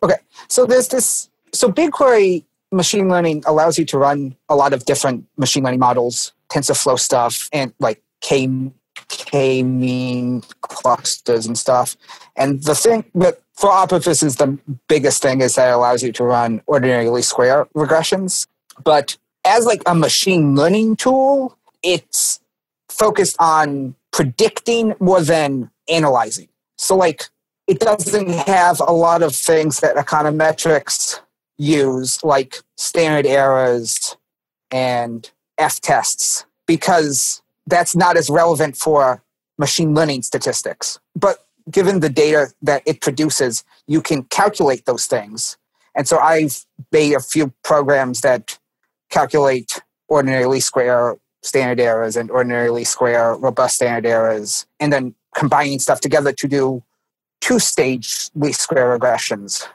Okay, 0.02 0.18
so 0.48 0.66
there's 0.66 0.90
this. 0.90 1.30
So 1.54 1.72
BigQuery 1.72 2.44
machine 2.72 3.08
learning 3.08 3.44
allows 3.46 3.78
you 3.78 3.86
to 3.86 3.98
run 3.98 4.36
a 4.50 4.56
lot 4.56 4.74
of 4.74 4.86
different 4.86 5.26
machine 5.38 5.64
learning 5.64 5.80
models, 5.80 6.34
TensorFlow 6.50 7.00
stuff, 7.00 7.50
and 7.54 7.74
like 7.80 8.02
K 8.22 8.50
K 9.08 9.64
mean 9.64 10.42
clusters 10.62 11.46
and 11.46 11.58
stuff. 11.58 11.96
And 12.36 12.64
the 12.64 12.76
thing 12.76 13.06
that 13.16 13.40
for 13.54 13.70
our 13.72 13.88
purposes, 13.88 14.38
the 14.38 14.58
biggest 14.88 15.22
thing 15.22 15.42
is 15.42 15.56
that 15.56 15.70
it 15.70 15.74
allows 15.74 16.04
you 16.04 16.12
to 16.14 16.24
run 16.24 16.62
ordinary 16.66 17.10
least 17.10 17.30
square 17.30 17.66
regressions. 17.76 18.48
But 18.84 19.18
as 19.46 19.66
like 19.66 19.82
a 19.86 19.96
machine 19.96 20.56
learning 20.56 20.96
tool, 20.96 21.58
it's 21.82 22.40
focused 22.90 23.36
on 23.40 23.96
predicting 24.12 24.94
more 25.00 25.22
than 25.22 25.70
analyzing. 25.90 26.48
So 26.78 26.96
like 26.96 27.26
it 27.68 27.80
doesn't 27.80 28.30
have 28.30 28.82
a 28.82 28.94
lot 28.94 29.24
of 29.24 29.36
things 29.36 29.80
that 29.80 29.96
econometrics 29.96 31.20
use, 31.58 32.24
like 32.24 32.58
standard 32.78 33.26
errors 33.26 34.18
and 34.72 35.30
F 35.58 35.80
tests, 35.80 36.46
because 36.68 37.42
that's 37.68 37.96
not 37.96 38.18
as 38.18 38.30
relevant 38.30 38.76
for 38.76 39.24
machine 39.58 39.94
learning 39.94 40.24
statistics. 40.24 41.00
But 41.16 41.46
given 41.72 42.02
the 42.02 42.10
data 42.10 42.48
that 42.62 42.84
it 42.86 43.02
produces, 43.02 43.64
you 43.88 44.02
can 44.02 44.24
calculate 44.24 44.86
those 44.86 45.06
things. 45.06 45.58
And 45.96 46.08
so 46.08 46.18
I've 46.18 46.66
made 46.92 47.14
a 47.14 47.20
few 47.20 47.54
programs 47.64 48.22
that 48.22 48.58
calculate 49.14 49.82
ordinary 50.08 50.48
least 50.48 50.68
square 50.68 51.16
standard 51.44 51.80
errors 51.80 52.16
and 52.16 52.32
ordinary 52.32 52.70
least 52.70 52.92
square 52.92 53.36
robust 53.36 53.76
standard 53.76 54.06
errors, 54.10 54.66
and 54.80 54.92
then 54.92 55.14
combining 55.36 55.80
stuff 55.80 56.00
together 56.00 56.32
to 56.32 56.48
do 56.48 56.84
two 57.42 57.60
stage 57.60 58.30
least 58.36 58.62
square 58.62 58.98
regressions. 58.98 59.68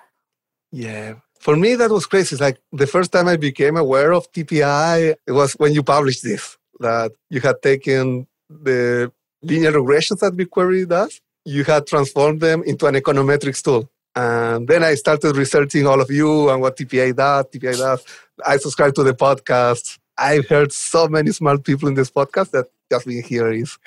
Yeah. 0.72 1.14
For 1.38 1.56
me, 1.56 1.76
that 1.76 1.90
was 1.90 2.06
crazy. 2.06 2.34
It's 2.34 2.40
like 2.40 2.58
the 2.72 2.86
first 2.86 3.12
time 3.12 3.28
I 3.28 3.36
became 3.36 3.76
aware 3.76 4.12
of 4.12 4.30
TPI, 4.32 5.14
it 5.26 5.32
was 5.32 5.52
when 5.52 5.72
you 5.72 5.82
published 5.82 6.24
this, 6.24 6.58
that 6.80 7.12
you 7.30 7.40
had 7.40 7.62
taken 7.62 8.26
the 8.50 9.12
linear 9.42 9.72
regressions 9.72 10.18
that 10.18 10.36
BigQuery 10.36 10.88
does, 10.88 11.20
you 11.44 11.62
had 11.64 11.86
transformed 11.86 12.40
them 12.40 12.62
into 12.64 12.86
an 12.86 12.96
econometrics 12.96 13.62
tool. 13.62 13.88
And 14.16 14.66
then 14.66 14.82
I 14.82 14.94
started 14.94 15.36
researching 15.36 15.86
all 15.86 16.00
of 16.00 16.10
you 16.10 16.50
and 16.50 16.60
what 16.60 16.76
TPI 16.76 17.14
does, 17.14 17.44
TPI 17.52 17.78
does. 17.78 18.04
I 18.46 18.56
subscribe 18.56 18.94
to 18.94 19.02
the 19.02 19.14
podcast. 19.14 19.98
I've 20.16 20.48
heard 20.48 20.72
so 20.72 21.08
many 21.08 21.30
smart 21.32 21.64
people 21.64 21.88
in 21.88 21.94
this 21.94 22.10
podcast 22.10 22.50
that 22.50 22.66
just 22.90 23.06
being 23.06 23.22
here 23.22 23.50
is 23.50 23.78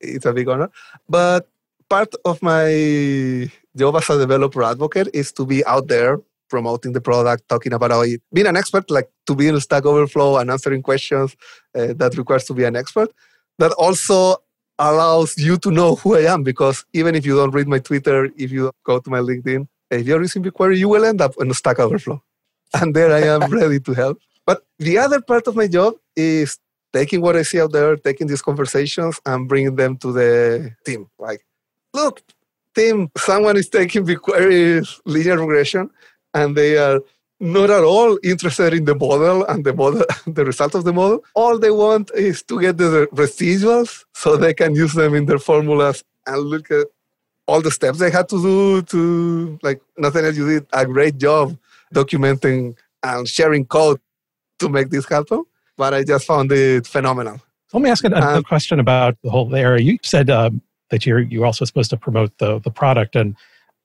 it's 0.00 0.26
a 0.26 0.32
big 0.32 0.48
honor. 0.48 0.70
But 1.08 1.48
part 1.88 2.14
of 2.24 2.42
my 2.42 3.50
job 3.76 3.96
as 3.96 4.10
a 4.10 4.18
developer 4.18 4.62
advocate 4.62 5.08
is 5.12 5.32
to 5.32 5.46
be 5.46 5.64
out 5.66 5.88
there 5.88 6.20
promoting 6.48 6.92
the 6.92 7.00
product, 7.00 7.48
talking 7.48 7.72
about 7.72 8.06
it, 8.06 8.22
being 8.32 8.46
an 8.46 8.56
expert, 8.56 8.90
like 8.90 9.10
to 9.26 9.34
be 9.34 9.48
in 9.48 9.60
Stack 9.60 9.84
Overflow 9.84 10.38
and 10.38 10.50
answering 10.50 10.82
questions 10.82 11.36
uh, 11.74 11.92
that 11.94 12.16
requires 12.16 12.44
to 12.44 12.54
be 12.54 12.64
an 12.64 12.76
expert. 12.76 13.12
That 13.58 13.72
also 13.72 14.36
allows 14.78 15.36
you 15.38 15.56
to 15.58 15.70
know 15.70 15.96
who 15.96 16.16
I 16.16 16.32
am 16.32 16.42
because 16.42 16.84
even 16.92 17.14
if 17.14 17.24
you 17.26 17.36
don't 17.36 17.50
read 17.50 17.66
my 17.66 17.78
Twitter, 17.78 18.28
if 18.36 18.52
you 18.52 18.70
go 18.84 19.00
to 19.00 19.10
my 19.10 19.18
LinkedIn, 19.18 19.66
if 19.90 20.06
you're 20.06 20.20
using 20.20 20.42
BigQuery, 20.42 20.78
you 20.78 20.88
will 20.88 21.04
end 21.04 21.20
up 21.20 21.34
in 21.40 21.52
Stack 21.54 21.78
Overflow. 21.78 22.22
And 22.74 22.94
there 22.94 23.12
I 23.12 23.22
am 23.22 23.50
ready 23.50 23.80
to 23.80 23.92
help. 23.94 24.20
But 24.44 24.64
the 24.78 24.98
other 24.98 25.20
part 25.20 25.46
of 25.46 25.56
my 25.56 25.66
job 25.66 25.94
is 26.14 26.58
taking 26.92 27.20
what 27.20 27.36
I 27.36 27.42
see 27.42 27.60
out 27.60 27.72
there, 27.72 27.96
taking 27.96 28.26
these 28.26 28.42
conversations 28.42 29.20
and 29.26 29.48
bringing 29.48 29.76
them 29.76 29.96
to 29.98 30.12
the 30.12 30.74
team. 30.84 31.08
Like, 31.18 31.44
look, 31.92 32.22
team, 32.74 33.10
someone 33.16 33.56
is 33.56 33.68
taking 33.68 34.06
BigQuery 34.06 35.00
linear 35.04 35.38
regression 35.38 35.90
and 36.32 36.56
they 36.56 36.78
are 36.78 37.00
not 37.40 37.70
at 37.70 37.84
all 37.84 38.18
interested 38.22 38.72
in 38.72 38.84
the 38.84 38.94
model 38.94 39.44
and 39.44 39.64
the 39.64 39.74
model 39.74 40.04
the 40.26 40.44
result 40.44 40.74
of 40.74 40.84
the 40.84 40.92
model 40.92 41.22
all 41.34 41.58
they 41.58 41.70
want 41.70 42.10
is 42.14 42.42
to 42.42 42.58
get 42.60 42.78
the 42.78 43.06
residuals 43.12 44.04
so 44.14 44.36
they 44.36 44.54
can 44.54 44.74
use 44.74 44.94
them 44.94 45.14
in 45.14 45.26
their 45.26 45.38
formulas 45.38 46.02
and 46.26 46.38
look 46.38 46.70
at 46.70 46.86
all 47.46 47.60
the 47.60 47.70
steps 47.70 47.98
they 47.98 48.10
had 48.10 48.28
to 48.28 48.40
do 48.42 48.82
to 48.82 49.58
like 49.62 49.80
nathaniel 49.98 50.34
you 50.34 50.48
did 50.48 50.66
a 50.72 50.86
great 50.86 51.18
job 51.18 51.56
documenting 51.94 52.76
and 53.02 53.28
sharing 53.28 53.64
code 53.64 54.00
to 54.58 54.68
make 54.68 54.90
this 54.90 55.06
happen 55.08 55.44
but 55.76 55.94
i 55.94 56.02
just 56.02 56.26
found 56.26 56.50
it 56.52 56.86
phenomenal 56.86 57.40
let 57.72 57.82
me 57.82 57.90
ask 57.90 58.04
a, 58.04 58.08
a 58.08 58.36
um, 58.36 58.42
question 58.42 58.80
about 58.80 59.16
the 59.22 59.30
whole 59.30 59.54
area 59.54 59.82
you 59.82 59.98
said 60.02 60.30
um, 60.30 60.60
that 60.90 61.04
you're 61.04 61.20
you're 61.20 61.46
also 61.46 61.64
supposed 61.64 61.90
to 61.90 61.96
promote 61.96 62.36
the 62.38 62.58
the 62.60 62.70
product 62.70 63.16
and 63.16 63.36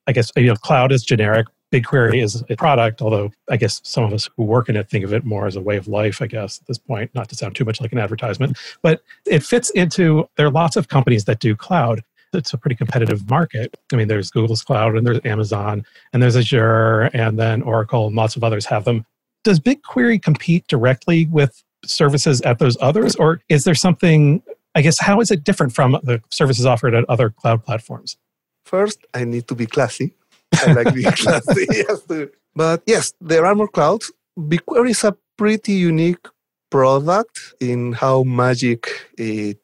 i 0.07 0.11
guess 0.11 0.31
you 0.35 0.47
know 0.47 0.55
cloud 0.55 0.91
is 0.91 1.03
generic 1.03 1.47
BigQuery 1.71 2.21
is 2.21 2.43
a 2.49 2.55
product, 2.55 3.01
although 3.01 3.31
I 3.49 3.57
guess 3.57 3.79
some 3.83 4.03
of 4.03 4.11
us 4.11 4.29
who 4.35 4.43
work 4.43 4.67
in 4.67 4.75
it 4.75 4.89
think 4.89 5.05
of 5.05 5.13
it 5.13 5.23
more 5.23 5.47
as 5.47 5.55
a 5.55 5.61
way 5.61 5.77
of 5.77 5.87
life, 5.87 6.21
I 6.21 6.27
guess, 6.27 6.59
at 6.59 6.67
this 6.67 6.77
point, 6.77 7.13
not 7.15 7.29
to 7.29 7.35
sound 7.35 7.55
too 7.55 7.63
much 7.63 7.79
like 7.79 7.93
an 7.93 7.97
advertisement. 7.97 8.57
But 8.81 9.01
it 9.25 9.41
fits 9.41 9.69
into, 9.69 10.27
there 10.35 10.45
are 10.45 10.51
lots 10.51 10.75
of 10.75 10.89
companies 10.89 11.25
that 11.25 11.39
do 11.39 11.55
cloud. 11.55 12.03
It's 12.33 12.53
a 12.53 12.57
pretty 12.57 12.75
competitive 12.75 13.29
market. 13.29 13.77
I 13.91 13.95
mean, 13.95 14.07
there's 14.07 14.31
Google's 14.31 14.63
cloud 14.63 14.95
and 14.95 15.05
there's 15.05 15.19
Amazon 15.25 15.85
and 16.13 16.21
there's 16.21 16.37
Azure 16.37 17.09
and 17.13 17.37
then 17.37 17.61
Oracle 17.61 18.07
and 18.07 18.15
lots 18.15 18.35
of 18.35 18.43
others 18.43 18.65
have 18.65 18.85
them. 18.85 19.05
Does 19.43 19.59
BigQuery 19.59 20.21
compete 20.21 20.67
directly 20.67 21.25
with 21.27 21.63
services 21.85 22.41
at 22.41 22.59
those 22.59 22.77
others? 22.79 23.15
Or 23.15 23.41
is 23.49 23.63
there 23.63 23.75
something, 23.75 24.41
I 24.75 24.81
guess, 24.81 24.99
how 24.99 25.19
is 25.19 25.31
it 25.31 25.43
different 25.43 25.73
from 25.73 25.93
the 26.03 26.21
services 26.29 26.65
offered 26.65 26.93
at 26.93 27.05
other 27.09 27.29
cloud 27.29 27.65
platforms? 27.65 28.17
First, 28.65 29.05
I 29.13 29.23
need 29.23 29.47
to 29.47 29.55
be 29.55 29.65
classy 29.65 30.13
I 30.53 30.73
like 30.73 30.93
being 30.93 31.11
classy. 31.11 31.67
yes, 31.71 32.01
But 32.55 32.83
yes, 32.85 33.13
there 33.21 33.45
are 33.45 33.55
more 33.55 33.67
clouds. 33.67 34.11
BigQuery 34.37 34.91
is 34.91 35.03
a 35.03 35.15
pretty 35.37 35.73
unique 35.73 36.27
product 36.69 37.53
in 37.59 37.93
how 37.93 38.23
magic 38.23 38.87
it 39.17 39.59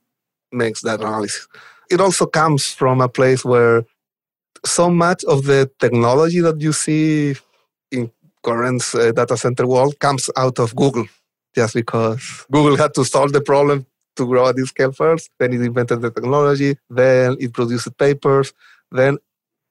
makes 0.51 0.81
that 0.81 0.99
analysis. 0.99 1.47
It 1.89 2.01
also 2.01 2.25
comes 2.25 2.67
from 2.73 3.01
a 3.01 3.09
place 3.09 3.45
where 3.45 3.83
so 4.65 4.89
much 4.89 5.23
of 5.25 5.45
the 5.45 5.69
technology 5.79 6.41
that 6.41 6.59
you 6.61 6.73
see 6.73 7.35
in 7.91 8.11
current 8.43 8.83
uh, 8.93 9.11
data 9.11 9.37
center 9.37 9.67
world 9.67 9.99
comes 9.99 10.29
out 10.35 10.59
of 10.59 10.75
Google, 10.75 11.07
just 11.55 11.73
because 11.73 12.45
Google 12.51 12.77
had 12.77 12.93
to 12.95 13.05
solve 13.05 13.33
the 13.33 13.41
problem 13.41 13.85
to 14.15 14.25
grow 14.25 14.47
at 14.49 14.55
this 14.55 14.69
scale 14.69 14.91
first. 14.91 15.29
Then 15.39 15.53
it 15.53 15.61
invented 15.61 16.01
the 16.01 16.11
technology. 16.11 16.77
Then 16.89 17.37
it 17.39 17.53
produced 17.53 17.95
papers. 17.97 18.53
Then 18.91 19.17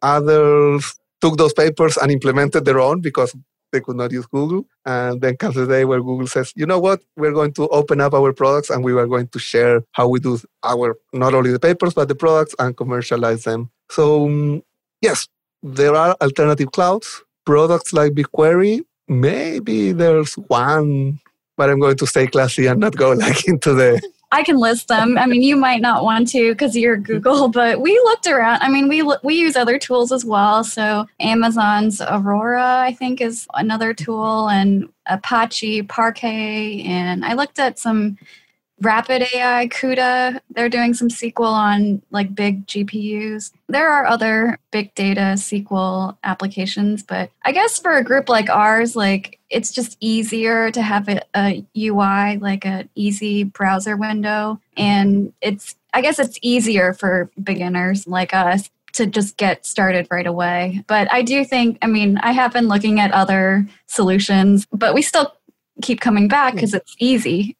others 0.02 0.94
took 1.20 1.36
those 1.36 1.52
papers 1.52 1.96
and 1.96 2.10
implemented 2.10 2.64
their 2.64 2.78
own 2.78 3.00
because 3.00 3.34
they 3.76 3.84
could 3.84 3.96
not 3.96 4.10
use 4.10 4.26
Google. 4.26 4.66
And 4.84 5.20
then 5.20 5.36
comes 5.36 5.54
the 5.54 5.66
day 5.66 5.84
where 5.84 6.00
Google 6.00 6.26
says, 6.26 6.52
you 6.56 6.66
know 6.66 6.78
what, 6.78 7.00
we're 7.16 7.32
going 7.32 7.52
to 7.54 7.68
open 7.68 8.00
up 8.00 8.14
our 8.14 8.32
products 8.32 8.70
and 8.70 8.82
we 8.82 8.92
are 8.92 9.06
going 9.06 9.28
to 9.28 9.38
share 9.38 9.82
how 9.92 10.08
we 10.08 10.18
do 10.18 10.38
our, 10.64 10.96
not 11.12 11.34
only 11.34 11.52
the 11.52 11.60
papers, 11.60 11.94
but 11.94 12.08
the 12.08 12.14
products 12.14 12.54
and 12.58 12.76
commercialize 12.76 13.44
them. 13.44 13.70
So, 13.90 14.26
um, 14.26 14.62
yes, 15.02 15.28
there 15.62 15.94
are 15.94 16.16
alternative 16.20 16.72
clouds. 16.72 17.22
Products 17.44 17.92
like 17.92 18.12
BigQuery, 18.12 18.80
maybe 19.08 19.92
there's 19.92 20.34
one, 20.34 21.20
but 21.56 21.70
I'm 21.70 21.78
going 21.78 21.96
to 21.98 22.06
stay 22.06 22.26
classy 22.26 22.66
and 22.66 22.80
not 22.80 22.96
go 22.96 23.12
like 23.24 23.46
into 23.46 23.74
the 23.74 24.00
I 24.32 24.42
can 24.42 24.56
list 24.58 24.88
them. 24.88 25.16
I 25.18 25.26
mean, 25.26 25.42
you 25.42 25.56
might 25.56 25.80
not 25.80 26.02
want 26.02 26.28
to 26.28 26.52
because 26.52 26.76
you're 26.76 26.96
Google, 26.96 27.48
but 27.60 27.80
we 27.80 27.92
looked 28.04 28.26
around. 28.26 28.62
I 28.62 28.68
mean, 28.68 28.88
we 28.88 29.02
we 29.22 29.34
use 29.34 29.56
other 29.56 29.78
tools 29.78 30.12
as 30.12 30.24
well. 30.24 30.64
So 30.64 31.06
Amazon's 31.20 32.00
Aurora, 32.00 32.80
I 32.80 32.92
think, 32.92 33.20
is 33.20 33.46
another 33.54 33.94
tool, 33.94 34.48
and 34.48 34.88
Apache 35.06 35.82
Parquet, 35.82 36.82
and 36.82 37.24
I 37.24 37.34
looked 37.34 37.58
at 37.58 37.78
some 37.78 38.18
Rapid 38.82 39.22
AI, 39.32 39.68
CUDA, 39.68 40.38
they're 40.50 40.68
doing 40.68 40.92
some 40.92 41.08
SQL 41.08 41.50
on 41.50 42.02
like 42.10 42.34
big 42.34 42.66
GPUs. 42.66 43.50
There 43.68 43.90
are 43.90 44.04
other 44.04 44.58
big 44.70 44.94
data 44.94 45.32
SQL 45.36 46.18
applications, 46.24 47.02
but 47.02 47.30
I 47.42 47.52
guess 47.52 47.78
for 47.78 47.92
a 47.92 48.04
group 48.04 48.28
like 48.28 48.50
ours, 48.50 48.94
like 48.94 49.35
it's 49.50 49.70
just 49.72 49.96
easier 50.00 50.70
to 50.70 50.82
have 50.82 51.08
a, 51.08 51.22
a 51.34 51.64
UI, 51.76 52.38
like 52.38 52.64
an 52.66 52.88
easy 52.94 53.44
browser 53.44 53.96
window. 53.96 54.60
And 54.76 55.32
it's, 55.40 55.76
I 55.94 56.00
guess 56.00 56.18
it's 56.18 56.38
easier 56.42 56.92
for 56.92 57.30
beginners 57.42 58.06
like 58.06 58.34
us. 58.34 58.70
to 58.96 59.06
just 59.06 59.36
get 59.36 59.66
started 59.66 60.08
right 60.10 60.26
away. 60.26 60.82
But 60.86 61.12
I 61.12 61.20
do 61.20 61.44
think, 61.44 61.76
I 61.82 61.86
mean, 61.86 62.16
I 62.18 62.32
have 62.32 62.52
been 62.52 62.66
looking 62.66 62.98
at 62.98 63.12
other 63.12 63.68
solutions, 63.86 64.66
but 64.72 64.94
we 64.94 65.02
still 65.02 65.36
keep 65.82 66.00
coming 66.00 66.28
back 66.28 66.54
because 66.54 66.72
it's 66.72 66.96
easy. 66.98 67.56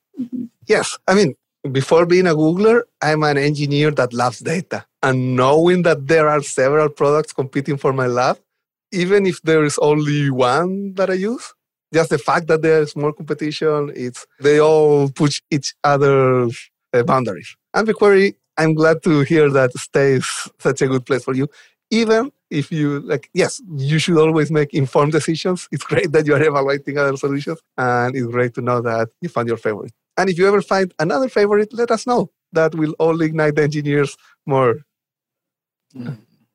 Yes. 0.67 0.99
I 1.07 1.15
mean, 1.15 1.35
before 1.71 2.07
being 2.07 2.27
a 2.27 2.35
Googler, 2.35 2.83
I'm 3.03 3.23
an 3.23 3.37
engineer 3.37 3.91
that 3.93 4.15
loves 4.15 4.41
data. 4.41 4.87
And 5.03 5.37
knowing 5.37 5.83
that 5.83 6.09
there 6.09 6.29
are 6.29 6.43
several 6.43 6.89
products 6.89 7.33
competing 7.33 7.77
for 7.77 7.93
my 7.93 8.07
lab, 8.07 8.39
even 8.93 9.27
if 9.27 9.43
there 9.43 9.65
is 9.65 9.79
only 9.79 10.31
one 10.31 10.95
that 10.95 11.11
I 11.11 11.15
use, 11.15 11.53
just 11.93 12.11
the 12.11 12.19
fact 12.19 12.47
that 12.49 12.63
there's 12.63 12.97
more 12.97 13.13
competition, 13.13 13.93
it's 13.95 14.27
they 14.41 14.61
all 14.61 15.09
push 15.11 15.41
each 15.51 15.75
other's 15.85 16.71
uh, 16.93 17.03
boundaries. 17.03 17.57
And 17.75 17.87
BigQuery, 17.87 18.35
I'm 18.57 18.75
glad 18.75 19.03
to 19.05 19.21
hear 19.21 19.51
that 19.51 19.73
stays 19.75 20.27
such 20.59 20.83
a 20.83 20.87
good 20.87 21.05
place 21.05 21.25
for 21.25 21.35
you. 21.35 21.49
Even 21.91 22.33
if 22.51 22.73
you 22.73 23.01
like, 23.01 23.31
yes, 23.35 23.61
you 23.77 23.99
should 23.99 24.19
always 24.19 24.51
make 24.51 24.75
informed 24.75 25.13
decisions. 25.13 25.69
It's 25.71 25.85
great 25.85 26.13
that 26.13 26.27
you 26.27 26.35
are 26.35 26.43
evaluating 26.43 26.99
other 26.99 27.17
solutions, 27.17 27.61
and 27.77 28.17
it's 28.17 28.27
great 28.27 28.55
to 28.55 28.61
know 28.61 28.81
that 28.81 29.09
you 29.21 29.29
found 29.29 29.49
your 29.49 29.57
favorite. 29.57 29.93
And 30.17 30.31
if 30.31 30.39
you 30.39 30.49
ever 30.49 30.63
find 30.63 30.93
another 30.99 31.29
favorite, 31.29 31.73
let 31.73 31.91
us 31.91 32.07
know. 32.07 32.31
That 32.53 32.75
will 32.75 32.95
only 32.99 33.27
ignite 33.27 33.57
the 33.57 33.63
engineers 33.63 34.17
more. 34.47 34.77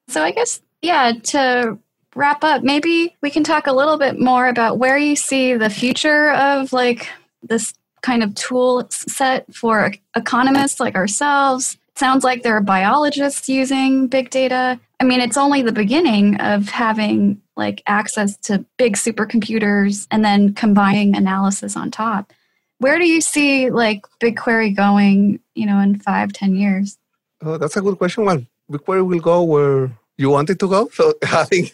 So 0.08 0.24
I 0.24 0.32
guess, 0.32 0.62
yeah, 0.82 1.14
to 1.24 1.78
wrap 2.16 2.44
up, 2.44 2.64
maybe 2.64 3.16
we 3.22 3.30
can 3.30 3.44
talk 3.44 3.68
a 3.68 3.74
little 3.74 3.98
bit 3.98 4.20
more 4.20 4.48
about 4.48 4.78
where 4.78 4.98
you 4.98 5.16
see 5.16 5.56
the 5.56 5.70
future 5.70 6.32
of 6.32 6.74
like 6.74 7.08
this 7.44 7.74
kind 8.02 8.24
of 8.24 8.34
tool 8.36 8.88
set 8.90 9.54
for 9.54 9.94
economists 10.16 10.80
like 10.80 10.96
ourselves. 10.96 11.78
It 11.90 12.00
sounds 12.00 12.24
like 12.24 12.44
there 12.44 12.56
are 12.56 12.62
biologists 12.62 13.48
using 13.48 14.08
big 14.08 14.30
data. 14.30 14.80
I 15.00 15.04
mean, 15.04 15.20
it's 15.20 15.38
only 15.38 15.62
the 15.62 15.72
beginning 15.72 16.40
of 16.42 16.70
having 16.70 17.42
like 17.56 17.84
access 17.88 18.38
to 18.38 18.66
big 18.78 18.96
supercomputers 18.96 20.08
and 20.12 20.24
then 20.24 20.54
combining 20.54 21.16
analysis 21.16 21.76
on 21.76 21.92
top. 21.92 22.34
Where 22.80 22.98
do 22.98 23.08
you 23.08 23.22
see 23.22 23.70
like 23.70 24.06
BigQuery 24.20 24.76
going, 24.76 25.40
you 25.54 25.68
know, 25.68 25.80
in 25.80 26.00
five, 26.00 26.34
ten 26.34 26.56
years? 26.56 26.98
Oh, 27.44 27.58
that's 27.58 27.78
a 27.78 27.82
good 27.82 27.98
question. 27.98 28.26
Well, 28.26 28.44
BigQuery 28.72 29.06
will 29.06 29.20
go 29.20 29.44
where 29.44 29.92
you 30.18 30.30
want 30.30 30.50
it 30.50 30.60
to 30.60 30.68
go. 30.68 30.90
So 30.94 31.14
having 31.24 31.70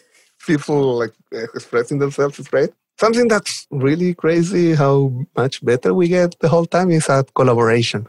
people 0.48 0.98
like 1.02 1.14
eh, 1.32 1.46
expressing 1.54 1.98
themselves 2.00 2.38
is 2.40 2.48
great. 2.48 2.70
Something 2.98 3.28
that's 3.28 3.66
really 3.70 4.12
crazy 4.14 4.74
how 4.74 4.96
much 5.36 5.64
better 5.64 5.94
we 5.94 6.08
get 6.08 6.30
the 6.40 6.48
whole 6.48 6.66
time 6.66 6.90
is 6.90 7.08
at 7.08 7.32
collaboration 7.34 8.08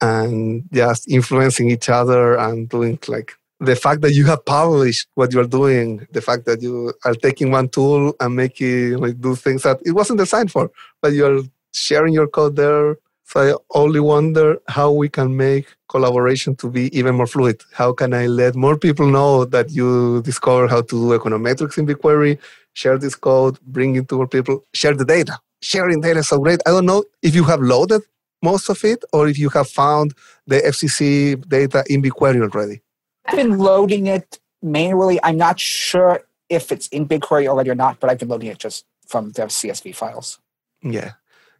and 0.00 0.64
just 0.72 1.02
influencing 1.10 1.68
each 1.70 1.90
other 1.90 2.38
and 2.38 2.68
doing 2.70 2.98
like 3.06 3.34
the 3.60 3.76
fact 3.76 4.00
that 4.00 4.12
you 4.12 4.24
have 4.24 4.42
published 4.46 5.06
what 5.14 5.32
you're 5.34 5.52
doing, 5.60 6.06
the 6.12 6.22
fact 6.22 6.46
that 6.46 6.62
you 6.62 6.94
are 7.04 7.14
taking 7.14 7.50
one 7.50 7.68
tool 7.68 8.14
and 8.18 8.34
making 8.34 8.96
like 8.96 9.20
do 9.20 9.34
things 9.34 9.62
that 9.64 9.78
it 9.84 9.92
wasn't 9.92 10.18
designed 10.18 10.50
for, 10.50 10.70
but 11.02 11.12
you're 11.12 11.42
sharing 11.74 12.14
your 12.14 12.26
code 12.26 12.56
there. 12.56 12.96
So 13.30 13.40
I 13.40 13.78
only 13.78 14.00
wonder 14.00 14.60
how 14.66 14.90
we 14.90 15.08
can 15.08 15.36
make 15.36 15.76
collaboration 15.88 16.56
to 16.56 16.68
be 16.68 16.90
even 16.98 17.14
more 17.14 17.28
fluid. 17.28 17.62
How 17.72 17.92
can 17.92 18.12
I 18.12 18.26
let 18.26 18.56
more 18.56 18.76
people 18.76 19.06
know 19.06 19.44
that 19.44 19.70
you 19.70 20.20
discover 20.22 20.66
how 20.66 20.80
to 20.80 20.88
do 20.88 21.16
econometrics 21.16 21.78
in 21.78 21.86
BigQuery, 21.86 22.38
share 22.72 22.98
this 22.98 23.14
code, 23.14 23.60
bring 23.60 23.94
it 23.94 24.08
to 24.08 24.16
more 24.16 24.26
people, 24.26 24.64
share 24.74 24.94
the 24.94 25.04
data. 25.04 25.38
Sharing 25.62 26.00
data 26.00 26.18
is 26.20 26.28
so 26.28 26.40
great. 26.40 26.60
I 26.66 26.70
don't 26.70 26.86
know 26.86 27.04
if 27.22 27.36
you 27.36 27.44
have 27.44 27.60
loaded 27.60 28.02
most 28.42 28.68
of 28.68 28.82
it 28.82 29.04
or 29.12 29.28
if 29.28 29.38
you 29.38 29.48
have 29.50 29.68
found 29.68 30.12
the 30.48 30.58
FCC 30.58 31.48
data 31.48 31.84
in 31.88 32.02
BigQuery 32.02 32.42
already. 32.42 32.80
I've 33.26 33.36
been 33.36 33.58
loading 33.58 34.08
it 34.08 34.40
manually. 34.60 35.20
I'm 35.22 35.36
not 35.36 35.60
sure 35.60 36.22
if 36.48 36.72
it's 36.72 36.88
in 36.88 37.06
BigQuery 37.06 37.46
already 37.46 37.70
or 37.70 37.76
not, 37.76 38.00
but 38.00 38.10
I've 38.10 38.18
been 38.18 38.26
loading 38.26 38.48
it 38.48 38.58
just 38.58 38.86
from 39.06 39.30
the 39.30 39.42
CSV 39.42 39.94
files. 39.94 40.40
Yeah 40.82 41.12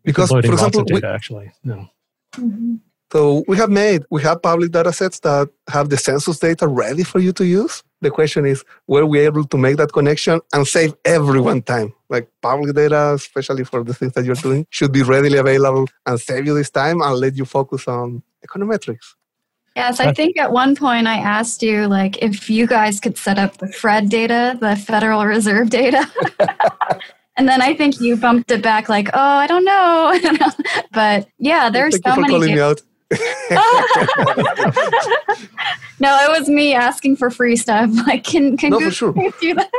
because 0.04 0.30
for 0.30 0.38
example, 0.38 0.84
data, 0.84 1.06
we, 1.06 1.14
actually 1.14 1.52
no. 1.64 1.88
Mm-hmm. 2.34 2.76
So 3.12 3.44
we 3.48 3.56
have 3.56 3.70
made 3.70 4.02
we 4.10 4.22
have 4.22 4.40
public 4.40 4.70
data 4.70 4.92
sets 4.92 5.18
that 5.20 5.48
have 5.68 5.88
the 5.88 5.96
census 5.96 6.38
data 6.38 6.68
ready 6.68 7.02
for 7.02 7.18
you 7.18 7.32
to 7.32 7.44
use. 7.44 7.82
The 8.02 8.10
question 8.10 8.46
is, 8.46 8.64
were 8.86 9.04
we 9.04 9.18
able 9.20 9.44
to 9.44 9.58
make 9.58 9.76
that 9.76 9.92
connection 9.92 10.40
and 10.54 10.66
save 10.66 10.94
everyone 11.04 11.62
time? 11.62 11.92
Like 12.08 12.30
public 12.40 12.74
data, 12.74 13.12
especially 13.14 13.64
for 13.64 13.84
the 13.84 13.92
things 13.92 14.12
that 14.14 14.24
you're 14.24 14.36
doing, 14.36 14.66
should 14.70 14.92
be 14.92 15.02
readily 15.02 15.38
available 15.38 15.86
and 16.06 16.18
save 16.18 16.46
you 16.46 16.54
this 16.54 16.70
time 16.70 17.02
and 17.02 17.16
let 17.16 17.36
you 17.36 17.44
focus 17.44 17.88
on 17.88 18.22
econometrics. 18.46 19.14
Yes, 19.76 20.00
I 20.00 20.12
think 20.12 20.36
at 20.36 20.52
one 20.52 20.74
point 20.74 21.06
I 21.06 21.18
asked 21.18 21.62
you 21.62 21.86
like 21.86 22.18
if 22.22 22.50
you 22.50 22.66
guys 22.66 23.00
could 23.00 23.16
set 23.16 23.38
up 23.38 23.58
the 23.58 23.68
FRED 23.68 24.08
data, 24.08 24.56
the 24.60 24.76
Federal 24.76 25.24
Reserve 25.26 25.70
data. 25.70 26.10
And 27.40 27.48
then 27.48 27.62
I 27.62 27.74
think 27.74 28.02
you 28.02 28.18
bumped 28.18 28.50
it 28.50 28.62
back 28.62 28.90
like, 28.90 29.08
oh, 29.14 29.18
I 29.18 29.46
don't 29.46 29.64
know. 29.64 30.12
but 30.92 31.26
yeah, 31.38 31.70
there's 31.70 31.98
Thank 31.98 32.16
so 32.16 32.20
many. 32.20 32.34
Calling 32.34 32.54
me 32.54 32.60
out. 32.60 32.82
no, 36.00 36.10
it 36.22 36.38
was 36.38 36.50
me 36.50 36.74
asking 36.74 37.16
for 37.16 37.30
free 37.30 37.56
stuff. 37.56 37.88
Like, 38.06 38.24
can 38.24 38.58
can 38.58 38.72
no, 38.72 38.80
for 38.80 38.90
sure. 38.90 39.14
do 39.40 39.54
that? 39.54 39.70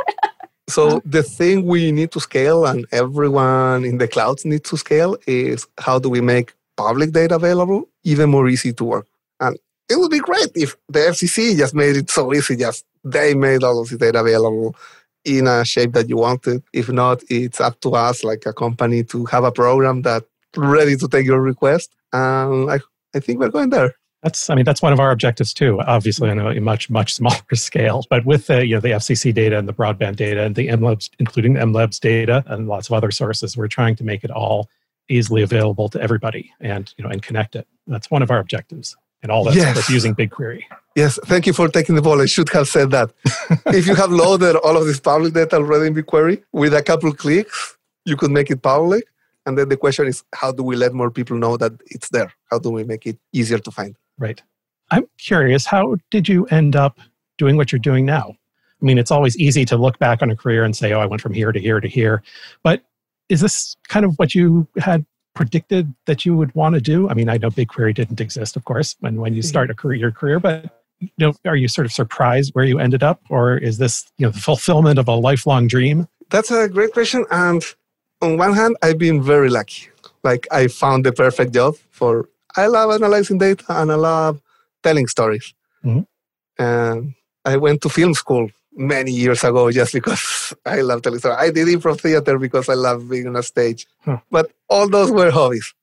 so 0.68 1.00
the 1.04 1.22
thing 1.22 1.64
we 1.64 1.92
need 1.92 2.10
to 2.10 2.20
scale, 2.20 2.66
and 2.66 2.84
everyone 2.90 3.84
in 3.84 3.98
the 3.98 4.08
clouds 4.08 4.44
needs 4.44 4.68
to 4.70 4.76
scale, 4.76 5.16
is 5.28 5.64
how 5.78 6.00
do 6.00 6.08
we 6.08 6.20
make 6.20 6.54
public 6.76 7.12
data 7.12 7.36
available 7.36 7.88
even 8.02 8.28
more 8.28 8.48
easy 8.48 8.72
to 8.72 8.82
work? 8.82 9.06
And 9.38 9.56
it 9.88 10.00
would 10.00 10.10
be 10.10 10.18
great 10.18 10.50
if 10.56 10.74
the 10.88 10.98
FCC 10.98 11.56
just 11.56 11.76
made 11.76 11.94
it 11.94 12.10
so 12.10 12.34
easy. 12.34 12.56
Just 12.56 12.84
they 13.04 13.34
made 13.34 13.62
all 13.62 13.80
of 13.80 13.88
the 13.88 13.98
data 13.98 14.18
available 14.18 14.74
in 15.24 15.46
a 15.46 15.64
shape 15.64 15.92
that 15.92 16.08
you 16.08 16.16
want 16.16 16.46
it. 16.46 16.62
If 16.72 16.88
not, 16.88 17.22
it's 17.28 17.60
up 17.60 17.80
to 17.80 17.90
us, 17.94 18.24
like 18.24 18.44
a 18.46 18.52
company, 18.52 19.04
to 19.04 19.24
have 19.26 19.44
a 19.44 19.52
program 19.52 20.02
that 20.02 20.24
ready 20.56 20.96
to 20.96 21.08
take 21.08 21.26
your 21.26 21.40
request. 21.40 21.94
And 22.12 22.70
I, 22.70 22.80
I 23.14 23.20
think 23.20 23.38
we're 23.38 23.50
going 23.50 23.70
there. 23.70 23.94
That's, 24.22 24.48
I 24.50 24.54
mean, 24.54 24.64
that's 24.64 24.82
one 24.82 24.92
of 24.92 25.00
our 25.00 25.10
objectives 25.10 25.52
too. 25.52 25.80
Obviously, 25.80 26.30
on 26.30 26.38
a 26.38 26.60
much, 26.60 26.88
much 26.88 27.14
smaller 27.18 27.54
scale, 27.54 28.04
but 28.08 28.24
with 28.24 28.46
the, 28.46 28.66
you 28.66 28.76
know, 28.76 28.80
the 28.80 28.90
FCC 28.90 29.34
data 29.34 29.58
and 29.58 29.68
the 29.68 29.72
broadband 29.72 30.16
data 30.16 30.44
and 30.44 30.54
the 30.54 30.68
MLabs, 30.68 31.10
including 31.18 31.54
the 31.54 31.60
MLabs 31.60 31.98
data 31.98 32.44
and 32.46 32.68
lots 32.68 32.88
of 32.88 32.92
other 32.94 33.10
sources, 33.10 33.56
we're 33.56 33.68
trying 33.68 33.96
to 33.96 34.04
make 34.04 34.22
it 34.22 34.30
all 34.30 34.68
easily 35.08 35.42
available 35.42 35.88
to 35.88 36.00
everybody 36.00 36.52
and, 36.60 36.94
you 36.96 37.04
know, 37.04 37.10
and 37.10 37.22
connect 37.22 37.56
it. 37.56 37.66
That's 37.86 38.10
one 38.10 38.22
of 38.22 38.30
our 38.30 38.38
objectives 38.38 38.96
and 39.22 39.32
all 39.32 39.44
that's 39.44 39.56
yes. 39.56 39.90
using 39.90 40.14
BigQuery. 40.14 40.62
Yes, 40.94 41.18
thank 41.24 41.46
you 41.46 41.52
for 41.52 41.68
taking 41.68 41.94
the 41.94 42.02
ball. 42.02 42.20
I 42.20 42.26
should 42.26 42.48
have 42.50 42.68
said 42.68 42.90
that. 42.90 43.12
if 43.66 43.86
you 43.86 43.94
have 43.94 44.10
loaded 44.10 44.56
all 44.56 44.76
of 44.76 44.86
this 44.86 45.00
public 45.00 45.32
data 45.32 45.56
already 45.56 45.86
in 45.86 45.94
BigQuery, 45.94 46.42
with 46.52 46.74
a 46.74 46.82
couple 46.82 47.12
clicks, 47.12 47.78
you 48.04 48.16
could 48.16 48.30
make 48.30 48.50
it 48.50 48.62
public. 48.62 49.04
And 49.46 49.56
then 49.56 49.68
the 49.68 49.76
question 49.76 50.06
is, 50.06 50.22
how 50.34 50.52
do 50.52 50.62
we 50.62 50.76
let 50.76 50.92
more 50.92 51.10
people 51.10 51.36
know 51.36 51.56
that 51.56 51.72
it's 51.86 52.10
there? 52.10 52.32
How 52.50 52.58
do 52.58 52.70
we 52.70 52.84
make 52.84 53.06
it 53.06 53.18
easier 53.32 53.58
to 53.58 53.70
find? 53.70 53.96
Right. 54.18 54.40
I'm 54.90 55.06
curious, 55.18 55.64
how 55.64 55.96
did 56.10 56.28
you 56.28 56.44
end 56.46 56.76
up 56.76 57.00
doing 57.38 57.56
what 57.56 57.72
you're 57.72 57.78
doing 57.78 58.04
now? 58.04 58.36
I 58.80 58.84
mean, 58.84 58.98
it's 58.98 59.10
always 59.10 59.36
easy 59.38 59.64
to 59.66 59.76
look 59.76 59.98
back 59.98 60.22
on 60.22 60.30
a 60.30 60.36
career 60.36 60.64
and 60.64 60.76
say, 60.76 60.92
oh, 60.92 61.00
I 61.00 61.06
went 61.06 61.22
from 61.22 61.32
here 61.32 61.52
to 61.52 61.58
here 61.58 61.80
to 61.80 61.88
here. 61.88 62.22
But 62.62 62.82
is 63.28 63.40
this 63.40 63.76
kind 63.88 64.04
of 64.04 64.14
what 64.18 64.34
you 64.34 64.68
had 64.76 65.06
predicted 65.34 65.94
that 66.06 66.26
you 66.26 66.36
would 66.36 66.54
want 66.54 66.74
to 66.74 66.80
do? 66.80 67.08
I 67.08 67.14
mean, 67.14 67.28
I 67.28 67.38
know 67.38 67.48
BigQuery 67.48 67.94
didn't 67.94 68.20
exist, 68.20 68.56
of 68.56 68.64
course, 68.64 68.96
when, 69.00 69.16
when 69.16 69.34
you 69.34 69.40
mm-hmm. 69.40 69.48
start 69.48 69.70
a 69.70 69.74
career, 69.74 69.98
your 69.98 70.10
career, 70.10 70.38
but 70.38 70.81
you 71.02 71.26
know, 71.26 71.32
are 71.44 71.56
you 71.56 71.68
sort 71.68 71.86
of 71.86 71.92
surprised 71.92 72.54
where 72.54 72.64
you 72.64 72.78
ended 72.78 73.02
up, 73.02 73.20
or 73.28 73.56
is 73.56 73.78
this 73.78 74.04
you 74.18 74.26
know 74.26 74.30
the 74.30 74.38
fulfillment 74.40 74.98
of 74.98 75.08
a 75.08 75.14
lifelong 75.14 75.66
dream? 75.66 76.08
That's 76.30 76.50
a 76.50 76.68
great 76.68 76.92
question. 76.92 77.24
And 77.30 77.62
on 78.20 78.38
one 78.38 78.54
hand, 78.54 78.76
I've 78.82 78.98
been 78.98 79.22
very 79.22 79.50
lucky. 79.50 79.88
Like 80.22 80.46
I 80.50 80.68
found 80.68 81.04
the 81.04 81.12
perfect 81.12 81.52
job 81.54 81.74
for. 81.90 82.28
I 82.56 82.66
love 82.66 82.90
analyzing 82.90 83.38
data 83.38 83.64
and 83.68 83.90
I 83.90 83.94
love 83.94 84.42
telling 84.82 85.06
stories. 85.06 85.54
Mm-hmm. 85.84 86.02
And 86.62 87.14
I 87.46 87.56
went 87.56 87.80
to 87.82 87.88
film 87.88 88.12
school 88.12 88.50
many 88.74 89.10
years 89.10 89.42
ago 89.42 89.70
just 89.80 89.94
because 89.94 90.54
I 90.66 90.82
love 90.82 91.02
telling 91.02 91.18
stories. 91.18 91.38
I 91.40 91.50
did 91.50 91.68
improv 91.68 92.00
theater 92.00 92.38
because 92.38 92.68
I 92.68 92.74
love 92.74 93.08
being 93.08 93.26
on 93.26 93.36
a 93.36 93.42
stage. 93.42 93.86
Huh. 94.00 94.18
But 94.30 94.52
all 94.68 94.88
those 94.88 95.10
were 95.10 95.30
hobbies. 95.30 95.74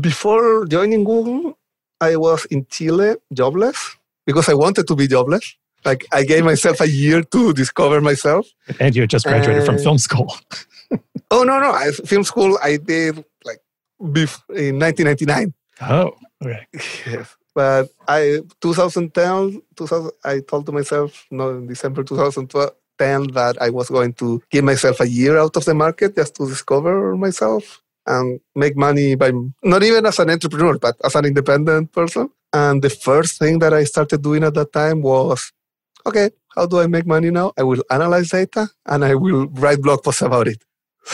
Before 0.00 0.64
joining 0.64 1.04
Google, 1.04 1.58
I 2.00 2.16
was 2.16 2.46
in 2.46 2.66
Chile 2.70 3.16
jobless 3.32 3.96
because 4.26 4.48
I 4.48 4.54
wanted 4.54 4.86
to 4.88 4.96
be 4.96 5.06
jobless. 5.06 5.56
Like 5.84 6.06
I 6.12 6.24
gave 6.24 6.44
myself 6.44 6.80
a 6.80 6.88
year 6.88 7.22
to 7.22 7.52
discover 7.52 8.00
myself. 8.00 8.46
And 8.80 8.96
you 8.96 9.06
just 9.06 9.26
graduated 9.26 9.66
from 9.66 9.78
film 9.78 9.98
school. 9.98 10.34
oh 11.30 11.42
no, 11.42 11.60
no! 11.60 11.72
I, 11.72 11.90
film 11.90 12.24
school 12.24 12.58
I 12.62 12.78
did 12.78 13.16
like 13.44 13.60
in 14.00 14.78
1999. 14.78 15.52
Oh, 15.82 16.12
okay. 16.42 16.66
Yes, 17.06 17.36
but 17.54 17.90
I 18.08 18.40
2010, 18.60 19.62
2000, 19.76 20.10
I 20.24 20.40
told 20.40 20.66
to 20.66 20.72
myself 20.72 21.26
no 21.30 21.50
in 21.50 21.66
December 21.66 22.02
2010 22.02 23.32
that 23.32 23.60
I 23.60 23.70
was 23.70 23.90
going 23.90 24.14
to 24.14 24.42
give 24.50 24.64
myself 24.64 25.00
a 25.00 25.08
year 25.08 25.38
out 25.38 25.56
of 25.56 25.64
the 25.64 25.74
market 25.74 26.16
just 26.16 26.34
to 26.36 26.48
discover 26.48 27.16
myself 27.16 27.82
and 28.06 28.40
make 28.54 28.76
money 28.76 29.14
by 29.14 29.32
not 29.62 29.82
even 29.82 30.04
as 30.06 30.18
an 30.18 30.30
entrepreneur 30.30 30.78
but 30.78 30.96
as 31.04 31.14
an 31.14 31.24
independent 31.24 31.92
person 31.92 32.30
and 32.54 32.82
the 32.82 32.88
first 32.88 33.38
thing 33.38 33.58
that 33.58 33.74
I 33.74 33.82
started 33.82 34.22
doing 34.22 34.44
at 34.44 34.54
that 34.54 34.72
time 34.72 35.02
was, 35.02 35.52
okay, 36.06 36.30
how 36.54 36.66
do 36.66 36.78
I 36.78 36.86
make 36.86 37.04
money 37.04 37.32
now? 37.32 37.52
I 37.58 37.64
will 37.64 37.82
analyze 37.90 38.30
data 38.30 38.68
and 38.86 39.04
I 39.04 39.16
will 39.16 39.48
write 39.48 39.82
blog 39.82 40.04
posts 40.04 40.22
about 40.22 40.46
it. 40.46 40.62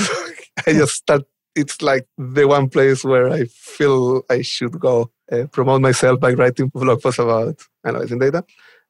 I 0.67 0.73
just 0.75 0.97
start. 0.97 1.23
It's 1.57 1.81
like 1.81 2.07
the 2.19 2.47
one 2.47 2.69
place 2.69 3.03
where 3.03 3.31
I 3.31 3.45
feel 3.47 4.23
I 4.29 4.43
should 4.43 4.79
go 4.79 5.11
uh, 5.33 5.47
promote 5.47 5.81
myself 5.81 6.21
by 6.21 6.35
writing 6.35 6.69
blog 6.69 7.01
posts 7.01 7.19
about 7.19 7.59
analyzing 7.85 8.19
data. 8.19 8.45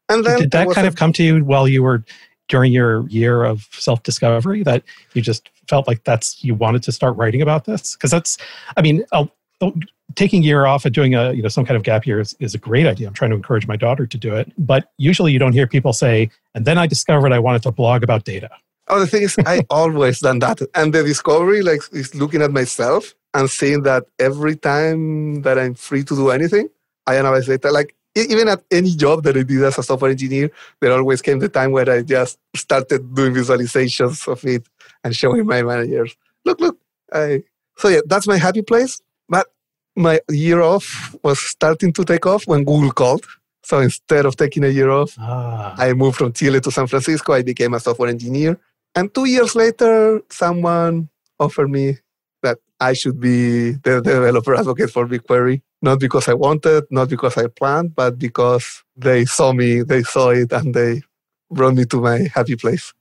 And 0.09 0.25
then 0.25 0.41
did 0.41 0.51
that 0.51 0.71
kind 0.71 0.89
of 0.89 0.97
come 0.97 1.13
to 1.15 1.23
you 1.23 1.45
while 1.45 1.69
you 1.69 1.85
were 1.85 2.05
during 2.49 2.73
your 2.73 3.09
year 3.09 3.45
of 3.45 3.69
self 3.71 4.03
discovery 4.03 4.65
that 4.65 4.83
you 5.15 5.23
just 5.23 5.49
felt 5.69 5.87
like 5.87 6.03
that's 6.03 6.43
you 6.43 6.57
wanted 6.57 6.83
to 6.83 6.91
start 6.91 7.17
writing 7.17 7.43
about 7.43 7.65
this? 7.65 7.95
Because 7.95 8.11
that's, 8.11 8.39
I 8.77 8.83
mean, 8.83 9.05
I'll, 9.13 9.31
taking 10.15 10.43
a 10.43 10.47
year 10.47 10.67
off 10.67 10.85
and 10.85 10.95
doing 10.95 11.15
a 11.15 11.33
you 11.33 11.43
know 11.43 11.49
some 11.49 11.65
kind 11.65 11.77
of 11.77 11.83
gap 11.83 12.07
year 12.07 12.21
is, 12.21 12.37
is 12.41 12.55
a 12.55 12.59
great 12.59 12.87
idea. 12.87 13.09
I'm 13.09 13.15
trying 13.15 13.31
to 13.31 13.37
encourage 13.37 13.67
my 13.67 13.77
daughter 13.77 14.07
to 14.07 14.19
do 14.19 14.35
it, 14.35 14.53
but 14.59 14.91
usually 14.99 15.33
you 15.33 15.39
don't 15.39 15.53
hear 15.53 15.67
people 15.67 15.93
say, 15.93 16.31
"And 16.55 16.65
then 16.65 16.79
I 16.79 16.87
discovered 16.87 17.33
I 17.33 17.39
wanted 17.39 17.63
to 17.65 17.73
blog 17.73 18.03
about 18.03 18.25
data." 18.25 18.51
Oh, 18.89 19.01
the 19.01 19.07
thing 19.07 19.23
is, 19.23 19.37
I 19.47 19.63
always 19.71 20.21
done 20.21 20.41
that, 20.41 20.61
and 20.75 20.93
the 20.93 21.03
discovery 21.03 21.63
like 21.63 21.83
is 21.93 22.15
looking 22.15 22.43
at 22.43 22.53
myself 22.53 23.15
and 23.35 23.49
seeing 23.49 23.83
that 23.83 24.05
every 24.19 24.57
time 24.57 25.43
that 25.43 25.59
I'm 25.59 25.75
free 25.75 26.03
to 26.05 26.15
do 26.15 26.31
anything, 26.31 26.69
I 27.07 27.17
analyze 27.17 27.47
data. 27.47 27.71
Like 27.71 27.95
even 28.17 28.49
at 28.49 28.63
any 28.71 28.97
job 28.97 29.23
that 29.25 29.37
I 29.37 29.43
did 29.43 29.63
as 29.63 29.79
a 29.79 29.83
software 29.83 30.11
engineer, 30.11 30.51
there 30.81 30.93
always 30.93 31.23
came 31.23 31.39
the 31.39 31.49
time 31.49 31.73
where 31.73 31.89
I 31.89 32.03
just 32.03 32.39
started 32.57 33.15
doing 33.15 33.35
visualizations 33.35 34.27
of 34.27 34.45
it 34.45 34.67
and 35.05 35.15
showing 35.15 35.47
my 35.47 35.63
managers, 35.63 36.17
look, 36.45 36.61
look. 36.61 36.79
I, 37.13 37.43
so 37.77 37.89
yeah, 37.89 38.01
that's 38.07 38.27
my 38.27 38.37
happy 38.37 38.63
place. 38.63 39.01
But 39.29 39.47
my 39.97 40.21
year 40.31 40.61
off 40.61 41.15
was 41.23 41.39
starting 41.39 41.93
to 41.93 42.05
take 42.05 42.27
off 42.27 42.47
when 42.47 42.65
Google 42.65 42.93
called. 42.93 43.27
So 43.63 43.79
instead 43.79 44.27
of 44.27 44.37
taking 44.37 44.65
a 44.65 44.69
year 44.69 44.91
off, 44.91 45.15
ah. 45.19 45.75
I 45.77 45.93
moved 45.93 46.17
from 46.17 46.33
Chile 46.33 46.61
to 46.61 46.71
San 46.71 46.87
Francisco. 46.87 47.33
I 47.33 47.43
became 47.43 47.75
a 47.75 47.81
software 47.81 48.09
engineer. 48.09 48.59
And 48.95 49.13
two 49.15 49.27
years 49.27 49.55
later, 49.55 50.23
someone 50.31 51.09
offered 51.39 51.71
me 51.71 51.99
that 52.43 52.59
I 52.81 52.95
should 52.95 53.21
be 53.21 53.73
the 53.73 54.01
developer 54.01 54.55
advocate 54.55 54.91
for 54.91 55.07
BigQuery 55.07 55.61
not 55.83 55.99
because 55.99 56.29
I 56.29 56.35
wanted, 56.35 56.85
not 56.91 57.09
because 57.09 57.37
I 57.37 57.47
planned, 57.47 57.95
but 57.95 58.19
because 58.19 58.85
they 58.97 59.25
saw 59.25 59.53
me, 59.53 59.83
they 59.83 60.03
saw 60.03 60.31
it, 60.31 60.53
and 60.53 60.75
they 60.75 61.03
brought 61.51 61.75
me 61.75 61.85
to 61.87 62.01
my 62.01 62.29
happy 62.35 62.57
place. 62.57 62.93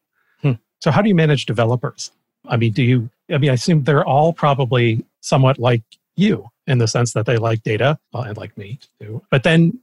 Hmm. 0.41 0.53
So, 0.79 0.91
how 0.91 1.01
do 1.01 1.09
you 1.09 1.15
manage 1.15 1.45
developers? 1.45 2.11
I 2.47 2.57
mean, 2.57 2.71
do 2.71 2.83
you, 2.83 3.09
I 3.29 3.37
mean, 3.37 3.49
I 3.49 3.53
assume 3.53 3.83
they're 3.83 4.05
all 4.05 4.33
probably 4.33 5.05
somewhat 5.21 5.59
like 5.59 5.83
you 6.15 6.49
in 6.69 6.77
the 6.77 6.87
sense 6.87 7.13
that 7.13 7.25
they 7.25 7.37
like 7.37 7.63
data, 7.63 7.99
well, 8.13 8.23
and 8.23 8.37
like 8.37 8.57
me 8.57 8.79
too. 9.01 9.21
But 9.29 9.43
then 9.43 9.79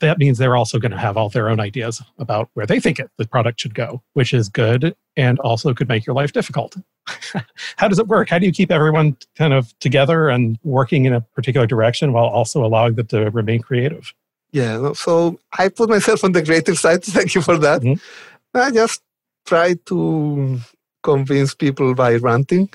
that 0.00 0.18
means 0.18 0.38
they're 0.38 0.56
also 0.56 0.78
going 0.78 0.92
to 0.92 0.98
have 0.98 1.16
all 1.16 1.28
their 1.28 1.48
own 1.48 1.60
ideas 1.60 2.02
about 2.18 2.50
where 2.54 2.66
they 2.66 2.78
think 2.78 2.98
it, 2.98 3.10
the 3.16 3.26
product 3.26 3.60
should 3.60 3.74
go, 3.74 4.02
which 4.12 4.34
is 4.34 4.48
good 4.48 4.94
and 5.16 5.38
also 5.40 5.72
could 5.74 5.88
make 5.88 6.06
your 6.06 6.14
life 6.14 6.32
difficult. 6.32 6.76
How 7.76 7.88
does 7.88 7.98
it 7.98 8.06
work? 8.06 8.28
How 8.28 8.38
do 8.38 8.46
you 8.46 8.52
keep 8.52 8.70
everyone 8.70 9.16
kind 9.36 9.52
of 9.52 9.76
together 9.80 10.28
and 10.28 10.58
working 10.62 11.06
in 11.06 11.14
a 11.14 11.22
particular 11.22 11.66
direction 11.66 12.12
while 12.12 12.26
also 12.26 12.64
allowing 12.64 12.94
them 12.94 13.06
to 13.08 13.30
remain 13.30 13.62
creative? 13.62 14.12
Yeah, 14.52 14.92
so 14.92 15.38
I 15.58 15.68
put 15.68 15.88
myself 15.88 16.24
on 16.24 16.32
the 16.32 16.44
creative 16.44 16.78
side. 16.78 17.02
Thank 17.04 17.34
you 17.34 17.42
for 17.42 17.58
that. 17.58 17.82
Mm-hmm. 17.82 18.58
I 18.58 18.70
just 18.70 19.02
try 19.46 19.74
to 19.86 20.58
convince 21.02 21.54
people 21.54 21.94
by 21.94 22.16
ranting. 22.16 22.68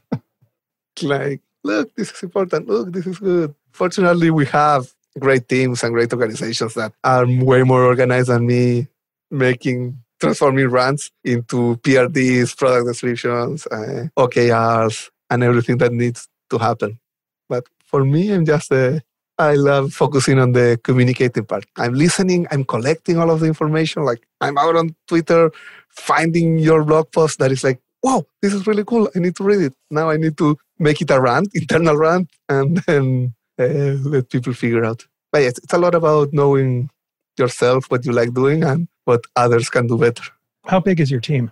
like, 1.02 1.40
look, 1.64 1.94
this 1.94 2.10
is 2.10 2.22
important. 2.22 2.66
Look, 2.68 2.92
this 2.92 3.06
is 3.06 3.18
good. 3.18 3.54
Fortunately, 3.72 4.30
we 4.30 4.46
have 4.46 4.92
great 5.18 5.48
teams 5.48 5.82
and 5.82 5.92
great 5.92 6.12
organizations 6.12 6.74
that 6.74 6.92
are 7.04 7.26
way 7.26 7.62
more 7.62 7.84
organized 7.84 8.28
than 8.28 8.46
me, 8.46 8.88
making 9.30 9.98
transforming 10.20 10.68
runs 10.68 11.10
into 11.24 11.76
PRDs, 11.82 12.56
product 12.56 12.86
descriptions, 12.86 13.66
uh, 13.66 14.06
OKRs, 14.16 15.10
and 15.30 15.42
everything 15.42 15.78
that 15.78 15.92
needs 15.92 16.28
to 16.50 16.58
happen. 16.58 16.98
But 17.48 17.64
for 17.84 18.04
me, 18.04 18.32
I'm 18.32 18.46
just 18.46 18.70
a, 18.70 19.02
I 19.38 19.54
love 19.54 19.92
focusing 19.92 20.38
on 20.38 20.52
the 20.52 20.78
communicating 20.84 21.44
part. 21.44 21.64
I'm 21.76 21.94
listening, 21.94 22.46
I'm 22.50 22.64
collecting 22.64 23.18
all 23.18 23.30
of 23.30 23.40
the 23.40 23.46
information. 23.46 24.04
Like 24.04 24.22
I'm 24.40 24.56
out 24.58 24.76
on 24.76 24.94
Twitter, 25.08 25.50
finding 25.88 26.58
your 26.58 26.84
blog 26.84 27.10
post 27.10 27.38
that 27.40 27.50
is 27.50 27.64
like, 27.64 27.80
wow, 28.02 28.24
this 28.40 28.52
is 28.52 28.66
really 28.66 28.84
cool. 28.84 29.08
I 29.14 29.18
need 29.18 29.36
to 29.36 29.44
read 29.44 29.62
it. 29.62 29.74
Now 29.90 30.10
I 30.10 30.16
need 30.16 30.36
to 30.38 30.58
make 30.78 31.00
it 31.00 31.10
a 31.10 31.20
rant, 31.20 31.48
internal 31.54 31.96
rant, 31.96 32.28
and 32.48 32.78
then 32.86 33.34
uh, 33.58 33.64
let 34.04 34.30
people 34.30 34.52
figure 34.52 34.84
out. 34.84 35.06
But 35.30 35.42
yes, 35.42 35.58
it's 35.58 35.72
a 35.72 35.78
lot 35.78 35.94
about 35.94 36.32
knowing 36.32 36.90
yourself, 37.38 37.90
what 37.90 38.04
you 38.04 38.12
like 38.12 38.34
doing, 38.34 38.64
and 38.64 38.88
what 39.04 39.24
others 39.36 39.70
can 39.70 39.86
do 39.86 39.98
better. 39.98 40.24
How 40.66 40.80
big 40.80 41.00
is 41.00 41.10
your 41.10 41.20
team? 41.20 41.50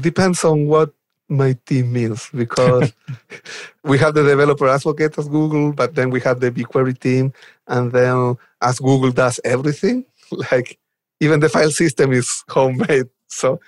Depends 0.00 0.44
on 0.44 0.66
what 0.66 0.92
my 1.28 1.56
team 1.64 1.92
means 1.92 2.28
because 2.34 2.92
we 3.84 3.96
have 3.98 4.14
the 4.14 4.24
developer 4.24 4.68
advocate 4.68 5.16
as 5.16 5.28
Google, 5.28 5.72
but 5.72 5.94
then 5.94 6.10
we 6.10 6.20
have 6.20 6.40
the 6.40 6.50
BigQuery 6.50 6.98
team, 6.98 7.32
and 7.68 7.92
then 7.92 8.36
as 8.60 8.78
Google 8.80 9.12
does 9.12 9.38
everything, 9.44 10.04
like 10.50 10.78
even 11.20 11.40
the 11.40 11.48
file 11.48 11.70
system 11.70 12.12
is 12.12 12.44
homemade. 12.48 13.08
So 13.28 13.60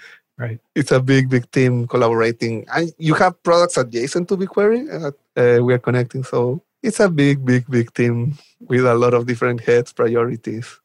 right. 0.43 0.59
it's 0.75 0.93
a 0.93 1.01
big, 1.01 1.29
big 1.29 1.51
team 1.51 1.87
collaborating. 1.87 2.67
And 2.75 2.93
you 2.99 3.15
have 3.15 3.41
products 3.43 3.77
adjacent 3.77 4.29
to 4.29 4.37
BigQuery 4.37 4.81
uh, 4.91 5.13
uh, 5.41 5.63
we 5.63 5.73
are 5.75 5.79
connecting. 5.79 6.25
So 6.25 6.63
it's 6.83 7.01
a 7.01 7.09
big, 7.09 7.45
big, 7.45 7.67
big 7.69 7.93
team 7.95 8.39
with 8.61 8.85
a 8.85 8.95
lot 8.95 9.15
of 9.15 9.27
different 9.27 9.61
heads, 9.61 9.93
priorities, 9.93 10.81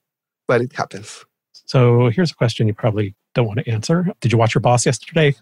but 0.48 0.62
it 0.62 0.74
happens. 0.74 1.26
So 1.66 2.10
here's 2.10 2.32
a 2.32 2.36
question 2.36 2.68
you 2.68 2.74
probably 2.74 3.16
don't 3.34 3.48
want 3.48 3.60
to 3.60 3.70
answer. 3.70 4.08
Did 4.22 4.32
you 4.32 4.38
watch 4.38 4.56
your 4.56 4.62
boss 4.62 4.86
yesterday 4.86 5.36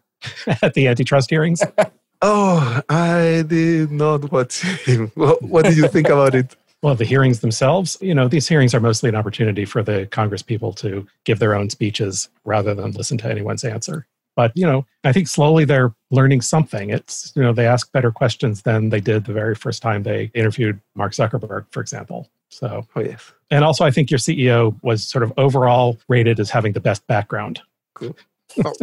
at 0.61 0.73
the 0.73 0.87
antitrust 0.87 1.29
hearings? 1.29 1.61
oh, 2.21 2.81
I 2.89 3.43
did 3.47 3.91
not 3.91 4.31
watch 4.31 4.61
him. 4.61 5.11
What, 5.15 5.41
what 5.41 5.65
did 5.65 5.77
you 5.77 5.87
think 5.87 6.09
about 6.09 6.35
it? 6.35 6.55
Well, 6.85 6.93
the 6.93 7.03
hearings 7.03 7.39
themselves, 7.39 7.97
you 7.99 8.13
know, 8.13 8.27
these 8.27 8.47
hearings 8.47 8.75
are 8.75 8.79
mostly 8.79 9.09
an 9.09 9.15
opportunity 9.15 9.65
for 9.65 9.81
the 9.81 10.05
Congress 10.11 10.43
people 10.43 10.71
to 10.73 11.07
give 11.23 11.39
their 11.39 11.55
own 11.55 11.71
speeches 11.71 12.29
rather 12.43 12.75
than 12.75 12.91
listen 12.91 13.17
to 13.17 13.27
anyone's 13.27 13.63
answer. 13.63 14.05
But, 14.35 14.51
you 14.53 14.67
know, 14.67 14.85
I 15.03 15.11
think 15.11 15.27
slowly 15.27 15.65
they're 15.65 15.95
learning 16.11 16.41
something. 16.41 16.91
It's, 16.91 17.33
you 17.35 17.41
know, 17.41 17.53
they 17.53 17.65
ask 17.65 17.91
better 17.91 18.11
questions 18.11 18.61
than 18.61 18.89
they 18.89 18.99
did 18.99 19.25
the 19.25 19.33
very 19.33 19.55
first 19.55 19.81
time 19.81 20.03
they 20.03 20.29
interviewed 20.35 20.79
Mark 20.93 21.13
Zuckerberg, 21.13 21.65
for 21.71 21.81
example. 21.81 22.29
So, 22.49 22.85
oh, 22.95 23.01
yes. 23.01 23.33
And 23.49 23.65
also, 23.65 23.83
I 23.83 23.89
think 23.89 24.11
your 24.11 24.19
CEO 24.19 24.77
was 24.83 25.03
sort 25.03 25.23
of 25.23 25.33
overall 25.37 25.97
rated 26.07 26.39
as 26.39 26.51
having 26.51 26.73
the 26.73 26.81
best 26.81 27.07
background. 27.07 27.61
Cool. 27.95 28.15
Oh, 28.63 28.73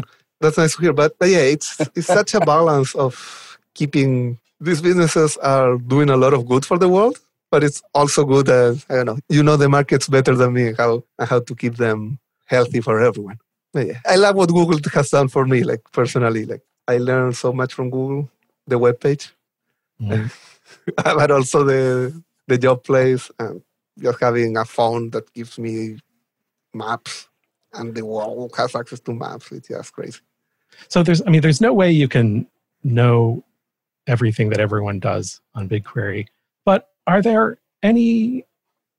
that's 0.41 0.59
nice 0.59 0.75
to 0.75 0.83
hear. 0.83 0.93
But, 0.93 1.17
but 1.21 1.29
yeah, 1.29 1.39
it's, 1.39 1.81
it's 1.95 2.09
such 2.09 2.35
a 2.35 2.41
balance 2.41 2.97
of 2.97 3.61
keeping 3.75 4.41
these 4.61 4.83
businesses 4.83 5.37
are 5.37 5.79
doing 5.79 6.11
a 6.11 6.17
lot 6.17 6.35
of 6.35 6.49
good 6.49 6.67
for 6.67 6.79
the 6.79 6.89
world, 6.89 7.21
but 7.53 7.63
it's 7.63 7.83
also 7.95 8.25
good 8.25 8.49
as, 8.49 8.87
I 8.89 8.95
don't 8.97 9.07
know, 9.07 9.19
you 9.29 9.43
know 9.43 9.59
the 9.59 9.69
markets 9.69 10.09
better 10.09 10.35
than 10.35 10.55
me, 10.55 10.73
how, 10.77 11.05
how 11.21 11.39
to 11.41 11.55
keep 11.55 11.77
them 11.77 12.19
healthy 12.47 12.81
for 12.81 13.01
everyone. 13.03 13.39
But 13.75 13.87
yeah, 13.89 14.01
I 14.07 14.17
love 14.17 14.37
what 14.37 14.49
Google 14.49 14.81
has 14.95 15.11
done 15.11 15.29
for 15.29 15.45
me, 15.45 15.63
like 15.63 15.83
personally. 15.93 16.47
Like 16.47 16.63
I 16.89 16.97
learned 16.97 17.37
so 17.37 17.53
much 17.53 17.75
from 17.75 17.91
Google, 17.91 18.31
the 18.67 18.79
web 18.79 19.01
page, 19.01 19.35
mm. 20.01 20.33
but 20.97 21.31
also 21.31 21.63
the 21.65 22.23
the 22.49 22.59
job 22.59 22.85
place 22.85 23.31
and 23.39 23.63
just 23.99 24.21
having 24.21 24.57
a 24.57 24.65
phone 24.65 25.11
that 25.11 25.33
gives 25.35 25.59
me 25.59 25.99
maps 26.75 27.29
and 27.75 27.95
the 27.95 28.05
world 28.05 28.53
has 28.57 28.75
access 28.75 29.01
to 29.01 29.13
maps. 29.13 29.53
It's 29.53 29.69
just 29.69 29.93
crazy. 29.93 30.21
So 30.89 31.03
there's, 31.03 31.23
I 31.27 31.31
mean, 31.31 31.43
there's 31.43 31.61
no 31.61 31.73
way 31.73 31.91
you 31.91 32.09
can 32.09 32.47
know 32.83 33.45
everything 34.07 34.49
that 34.51 34.61
everyone 34.61 34.99
does 35.01 35.41
on 35.55 35.69
BigQuery. 35.69 36.27
Are 37.07 37.23
there 37.23 37.59
any 37.83 38.45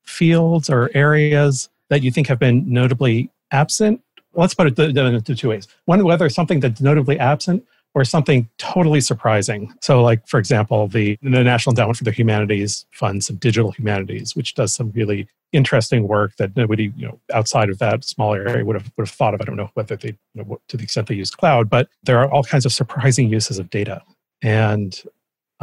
fields 0.03 0.69
or 0.69 0.89
areas 0.93 1.69
that 1.89 2.03
you 2.03 2.11
think 2.11 2.27
have 2.27 2.39
been 2.39 2.71
notably 2.71 3.31
absent? 3.51 4.01
Let's 4.33 4.53
put 4.53 4.67
it 4.67 4.97
into 4.97 5.35
two 5.35 5.49
ways. 5.49 5.67
One, 5.85 6.03
whether 6.03 6.27
something 6.29 6.59
that's 6.59 6.81
notably 6.81 7.19
absent 7.19 7.65
or 7.93 8.03
something 8.03 8.49
totally 8.57 9.01
surprising. 9.01 9.71
So, 9.81 10.01
like 10.01 10.27
for 10.27 10.39
example, 10.39 10.87
the, 10.87 11.17
the 11.21 11.29
National 11.29 11.71
Endowment 11.73 11.97
for 11.97 12.03
the 12.03 12.11
Humanities 12.11 12.85
funds 12.91 13.27
some 13.27 13.35
digital 13.37 13.71
humanities, 13.71 14.35
which 14.35 14.55
does 14.55 14.73
some 14.73 14.91
really 14.91 15.27
interesting 15.51 16.07
work 16.07 16.35
that 16.37 16.55
nobody, 16.55 16.91
you 16.97 17.07
know, 17.07 17.19
outside 17.31 17.69
of 17.69 17.77
that 17.77 18.03
small 18.03 18.33
area 18.33 18.65
would 18.65 18.75
have 18.75 18.91
would 18.97 19.07
have 19.07 19.15
thought 19.15 19.35
of. 19.35 19.41
I 19.41 19.45
don't 19.45 19.55
know 19.55 19.69
whether 19.75 19.95
they, 19.95 20.17
you 20.33 20.43
know, 20.43 20.59
to 20.67 20.77
the 20.77 20.83
extent 20.83 21.07
they 21.07 21.15
use 21.15 21.29
cloud, 21.29 21.69
but 21.69 21.87
there 22.01 22.17
are 22.19 22.31
all 22.31 22.43
kinds 22.43 22.65
of 22.65 22.73
surprising 22.73 23.29
uses 23.29 23.59
of 23.59 23.69
data. 23.69 24.01
And 24.41 24.99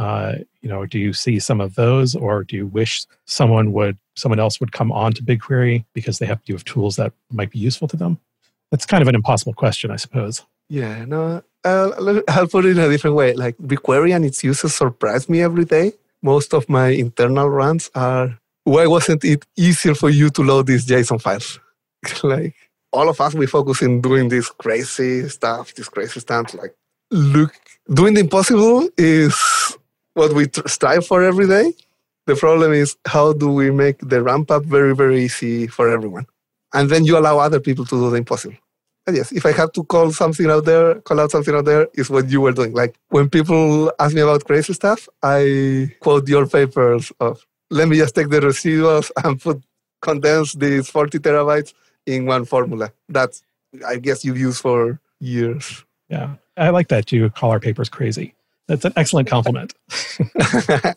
uh, 0.01 0.33
you 0.61 0.69
know, 0.69 0.87
do 0.87 0.97
you 0.97 1.13
see 1.13 1.37
some 1.37 1.61
of 1.61 1.75
those, 1.75 2.15
or 2.15 2.43
do 2.43 2.55
you 2.55 2.65
wish 2.65 3.05
someone 3.25 3.71
would 3.71 3.99
someone 4.15 4.39
else 4.39 4.59
would 4.59 4.71
come 4.71 4.91
on 4.91 5.13
to 5.13 5.21
BigQuery 5.21 5.85
because 5.93 6.17
they 6.17 6.25
have 6.25 6.39
you 6.45 6.55
have 6.55 6.65
tools 6.65 6.95
that 6.95 7.13
might 7.31 7.51
be 7.51 7.59
useful 7.59 7.87
to 7.87 7.97
them? 7.97 8.17
That's 8.71 8.87
kind 8.87 9.03
of 9.03 9.07
an 9.07 9.13
impossible 9.13 9.53
question, 9.53 9.91
I 9.91 9.97
suppose. 9.97 10.43
Yeah, 10.69 11.05
no, 11.05 11.43
I'll, 11.63 12.23
I'll 12.29 12.47
put 12.47 12.65
it 12.65 12.77
in 12.77 12.79
a 12.79 12.89
different 12.89 13.15
way. 13.15 13.33
Like 13.33 13.55
BigQuery 13.59 14.15
and 14.15 14.25
its 14.25 14.43
users 14.43 14.73
surprise 14.73 15.29
me 15.29 15.43
every 15.43 15.65
day. 15.65 15.93
Most 16.23 16.55
of 16.55 16.67
my 16.67 16.87
internal 16.87 17.47
runs 17.47 17.91
are 17.93 18.39
why 18.63 18.87
wasn't 18.87 19.23
it 19.23 19.45
easier 19.55 19.93
for 19.93 20.09
you 20.09 20.31
to 20.31 20.41
load 20.41 20.65
these 20.65 20.87
JSON 20.87 21.21
files? 21.21 21.59
like 22.23 22.55
all 22.91 23.07
of 23.07 23.21
us 23.21 23.35
we 23.35 23.45
focus 23.45 23.83
in 23.83 24.01
doing 24.01 24.29
this 24.29 24.49
crazy 24.49 25.29
stuff, 25.29 25.75
this 25.75 25.89
crazy 25.89 26.19
stuff. 26.21 26.55
Like, 26.55 26.73
look, 27.11 27.53
doing 27.93 28.15
the 28.15 28.21
impossible 28.21 28.89
is 28.97 29.77
what 30.13 30.33
we 30.33 30.47
tr- 30.47 30.67
strive 30.67 31.05
for 31.05 31.23
every 31.23 31.47
day. 31.47 31.73
The 32.27 32.35
problem 32.35 32.73
is 32.73 32.97
how 33.05 33.33
do 33.33 33.51
we 33.51 33.71
make 33.71 33.97
the 33.99 34.21
ramp 34.21 34.51
up 34.51 34.63
very, 34.65 34.95
very 34.95 35.23
easy 35.23 35.67
for 35.67 35.89
everyone, 35.89 36.27
and 36.73 36.89
then 36.89 37.05
you 37.05 37.17
allow 37.17 37.39
other 37.39 37.59
people 37.59 37.85
to 37.85 37.95
do 37.95 38.09
the 38.09 38.17
impossible. 38.17 38.55
And 39.07 39.15
yes, 39.15 39.31
if 39.31 39.45
I 39.45 39.51
have 39.53 39.71
to 39.73 39.83
call 39.83 40.11
something 40.11 40.49
out 40.49 40.65
there, 40.65 40.95
call 41.01 41.19
out 41.19 41.31
something 41.31 41.55
out 41.55 41.65
there, 41.65 41.87
is 41.95 42.09
what 42.09 42.29
you 42.29 42.39
were 42.39 42.51
doing. 42.51 42.73
Like 42.73 42.95
when 43.09 43.29
people 43.29 43.91
ask 43.99 44.13
me 44.13 44.21
about 44.21 44.45
crazy 44.45 44.73
stuff, 44.73 45.09
I 45.23 45.91
quote 46.01 46.27
your 46.27 46.45
papers 46.45 47.11
of 47.19 47.45
let 47.71 47.87
me 47.87 47.97
just 47.97 48.13
take 48.13 48.29
the 48.29 48.39
residuals 48.39 49.09
and 49.23 49.41
put 49.41 49.63
condense 50.01 50.53
these 50.53 50.89
40 50.89 51.19
terabytes 51.19 51.73
in 52.05 52.25
one 52.25 52.45
formula. 52.45 52.91
That's 53.09 53.43
I 53.87 53.97
guess 53.97 54.23
you've 54.23 54.37
used 54.37 54.61
for 54.61 54.99
years. 55.19 55.83
Yeah. 56.09 56.35
I 56.57 56.69
like 56.69 56.89
that 56.89 57.11
you 57.11 57.29
call 57.29 57.51
our 57.51 57.59
papers 57.59 57.89
crazy. 57.89 58.35
That's 58.71 58.85
an 58.85 58.93
excellent 58.95 59.27
compliment. 59.27 59.73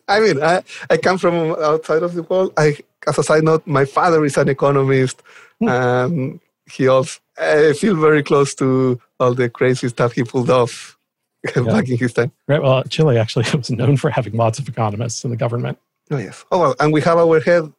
I 0.08 0.20
mean, 0.20 0.40
I, 0.40 0.62
I 0.90 0.96
come 0.96 1.18
from 1.18 1.34
outside 1.60 2.04
of 2.04 2.14
the 2.14 2.22
world. 2.22 2.52
I, 2.56 2.76
as 3.08 3.18
a 3.18 3.22
side 3.24 3.42
note, 3.42 3.66
my 3.66 3.84
father 3.84 4.24
is 4.24 4.36
an 4.36 4.48
economist, 4.48 5.22
Hmm. 5.60 5.68
and 5.68 6.40
he 6.70 6.86
also. 6.88 7.18
I 7.36 7.72
feel 7.72 7.96
very 7.96 8.22
close 8.22 8.54
to 8.56 9.00
all 9.18 9.34
the 9.34 9.48
crazy 9.50 9.88
stuff 9.88 10.12
he 10.12 10.22
pulled 10.22 10.50
off 10.50 10.96
back 11.54 11.88
in 11.88 11.98
his 11.98 12.12
time. 12.12 12.30
Right. 12.46 12.62
Well, 12.62 12.84
Chile 12.84 13.18
actually 13.18 13.46
was 13.56 13.70
known 13.70 13.96
for 13.96 14.08
having 14.10 14.34
lots 14.34 14.60
of 14.60 14.68
economists 14.68 15.24
in 15.24 15.30
the 15.30 15.36
government. 15.36 15.76
Oh 16.12 16.18
yes. 16.18 16.44
Oh 16.52 16.60
well, 16.60 16.74
and 16.78 16.92
we 16.92 17.00
have 17.02 17.18
our 17.18 17.40
head 17.40 17.72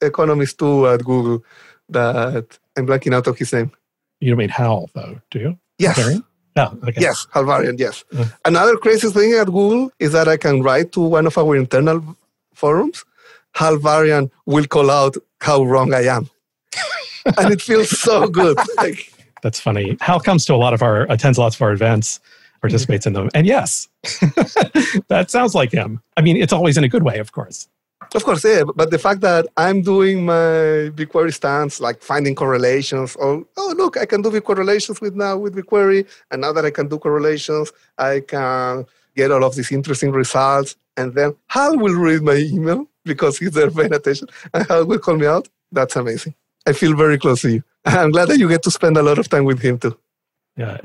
economist 0.00 0.58
too 0.58 0.86
at 0.86 1.04
Google. 1.04 1.44
That 1.88 2.56
I'm 2.76 2.86
blanking 2.86 3.14
out 3.14 3.26
of 3.26 3.36
his 3.36 3.52
name. 3.52 3.72
You 4.20 4.30
don't 4.30 4.38
mean 4.38 4.48
Hal, 4.50 4.88
though, 4.94 5.20
do 5.32 5.38
you? 5.40 5.58
Yes. 5.78 5.96
Varian? 5.98 6.22
Oh, 6.60 6.78
okay. 6.88 7.00
Yes, 7.00 7.26
Hal 7.32 7.44
Varian, 7.44 7.78
yes. 7.78 8.04
Uh. 8.16 8.26
Another 8.44 8.76
crazy 8.76 9.08
thing 9.10 9.32
at 9.34 9.46
Google 9.46 9.90
is 9.98 10.12
that 10.12 10.28
I 10.28 10.36
can 10.36 10.62
write 10.62 10.92
to 10.92 11.00
one 11.00 11.26
of 11.26 11.38
our 11.38 11.56
internal 11.56 12.16
forums. 12.54 13.04
Hal 13.54 13.78
Varian 13.78 14.30
will 14.46 14.66
call 14.66 14.90
out 14.90 15.16
how 15.40 15.64
wrong 15.64 15.94
I 15.94 16.04
am. 16.16 16.28
and 17.38 17.52
it 17.52 17.62
feels 17.62 17.90
so 17.98 18.28
good. 18.28 18.56
Like, 18.76 19.12
That's 19.42 19.60
funny. 19.60 19.96
Hal 20.00 20.20
comes 20.20 20.44
to 20.46 20.54
a 20.54 20.60
lot 20.64 20.74
of 20.74 20.82
our, 20.82 21.10
attends 21.10 21.38
lots 21.38 21.56
of 21.56 21.62
our 21.62 21.72
events, 21.72 22.20
participates 22.60 23.06
in 23.06 23.12
them. 23.14 23.30
And 23.34 23.46
yes, 23.46 23.88
that 25.08 25.26
sounds 25.28 25.54
like 25.54 25.72
him. 25.72 26.00
I 26.16 26.20
mean, 26.20 26.36
it's 26.36 26.52
always 26.52 26.76
in 26.76 26.84
a 26.84 26.88
good 26.88 27.02
way, 27.02 27.18
of 27.18 27.32
course. 27.32 27.68
Of 28.14 28.24
course, 28.24 28.44
yeah, 28.44 28.64
but 28.74 28.90
the 28.90 28.98
fact 28.98 29.20
that 29.20 29.46
I'm 29.56 29.82
doing 29.82 30.24
my 30.24 30.90
BigQuery 30.96 31.32
stance, 31.32 31.80
like 31.80 32.02
finding 32.02 32.34
correlations, 32.34 33.16
or 33.16 33.44
oh 33.56 33.74
look, 33.76 33.96
I 33.96 34.06
can 34.06 34.22
do 34.22 34.30
the 34.30 34.40
correlations 34.40 35.00
with 35.00 35.14
now 35.14 35.36
with 35.38 35.54
BigQuery, 35.54 36.06
and 36.30 36.40
now 36.40 36.52
that 36.52 36.64
I 36.64 36.70
can 36.70 36.88
do 36.88 36.98
correlations, 36.98 37.72
I 37.98 38.20
can 38.20 38.86
get 39.16 39.30
all 39.30 39.44
of 39.44 39.54
these 39.54 39.70
interesting 39.72 40.10
results, 40.12 40.76
and 40.96 41.14
then 41.14 41.36
Hal 41.48 41.78
will 41.78 41.94
read 41.94 42.22
my 42.22 42.36
email 42.36 42.86
because 43.04 43.38
he's 43.38 43.52
there 43.52 43.70
paying 43.70 43.94
attention, 43.94 44.28
and 44.54 44.66
Hal 44.66 44.86
will 44.86 44.98
call 44.98 45.16
me 45.16 45.26
out. 45.26 45.48
That's 45.72 45.96
amazing. 45.96 46.34
I 46.66 46.72
feel 46.72 46.96
very 46.96 47.18
close 47.18 47.42
to 47.42 47.50
you. 47.50 47.62
I'm 47.84 48.10
glad 48.10 48.28
that 48.28 48.38
you 48.38 48.48
get 48.48 48.62
to 48.64 48.70
spend 48.70 48.96
a 48.96 49.02
lot 49.02 49.18
of 49.18 49.28
time 49.28 49.44
with 49.44 49.60
him 49.60 49.78
too. 49.78 49.96
Yeah, 50.60 50.76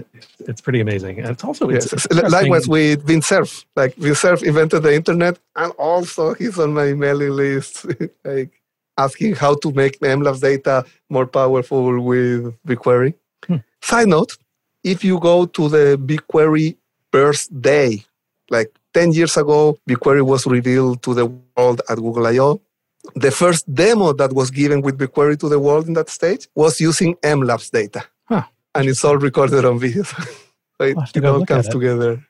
it's 0.49 0.61
pretty 0.65 0.79
amazing. 0.87 1.15
And 1.19 1.29
it's 1.33 1.43
also 1.43 1.63
Yes. 1.69 1.91
it's 1.93 2.07
Likewise 2.37 2.67
with 2.75 3.03
Vint 3.09 3.25
Cerf. 3.31 3.65
Like 3.75 3.93
Vint 4.03 4.17
Cerf 4.23 4.39
invented 4.51 4.83
the 4.83 4.93
internet 5.01 5.35
and 5.61 5.71
also 5.89 6.33
he's 6.39 6.57
on 6.63 6.73
my 6.73 6.93
mailing 6.93 7.31
list, 7.43 7.85
like 8.31 8.51
asking 8.97 9.35
how 9.35 9.53
to 9.63 9.67
make 9.81 9.99
MLabs 9.99 10.41
data 10.41 10.85
more 11.09 11.27
powerful 11.39 11.99
with 12.11 12.41
BigQuery. 12.67 13.13
Hmm. 13.47 13.57
Side 13.81 14.07
note, 14.07 14.31
if 14.83 15.03
you 15.03 15.19
go 15.19 15.45
to 15.57 15.63
the 15.75 15.85
BigQuery 16.09 16.77
first 17.11 17.45
day, 17.61 18.05
like 18.49 18.71
10 18.93 19.11
years 19.11 19.35
ago, 19.35 19.77
BigQuery 19.89 20.23
was 20.25 20.47
revealed 20.47 21.01
to 21.03 21.13
the 21.13 21.25
world 21.57 21.81
at 21.89 21.97
Google 21.97 22.27
I.O. 22.27 22.61
The 23.15 23.31
first 23.31 23.63
demo 23.81 24.13
that 24.13 24.31
was 24.33 24.49
given 24.51 24.81
with 24.81 24.97
BigQuery 24.97 25.37
to 25.41 25.49
the 25.49 25.59
world 25.59 25.87
in 25.87 25.93
that 25.93 26.09
stage 26.09 26.47
was 26.55 26.79
using 26.79 27.15
MLabs 27.17 27.69
data. 27.71 28.03
And 28.75 28.89
it's 28.89 29.03
all 29.03 29.17
recorded 29.17 29.65
on 29.65 29.79
video. 29.79 30.03
it, 30.79 30.95
I'll 30.95 30.99
have 30.99 31.11
to 31.13 31.19
it 31.19 31.25
all 31.25 31.45
comes 31.45 31.67
together. 31.69 32.25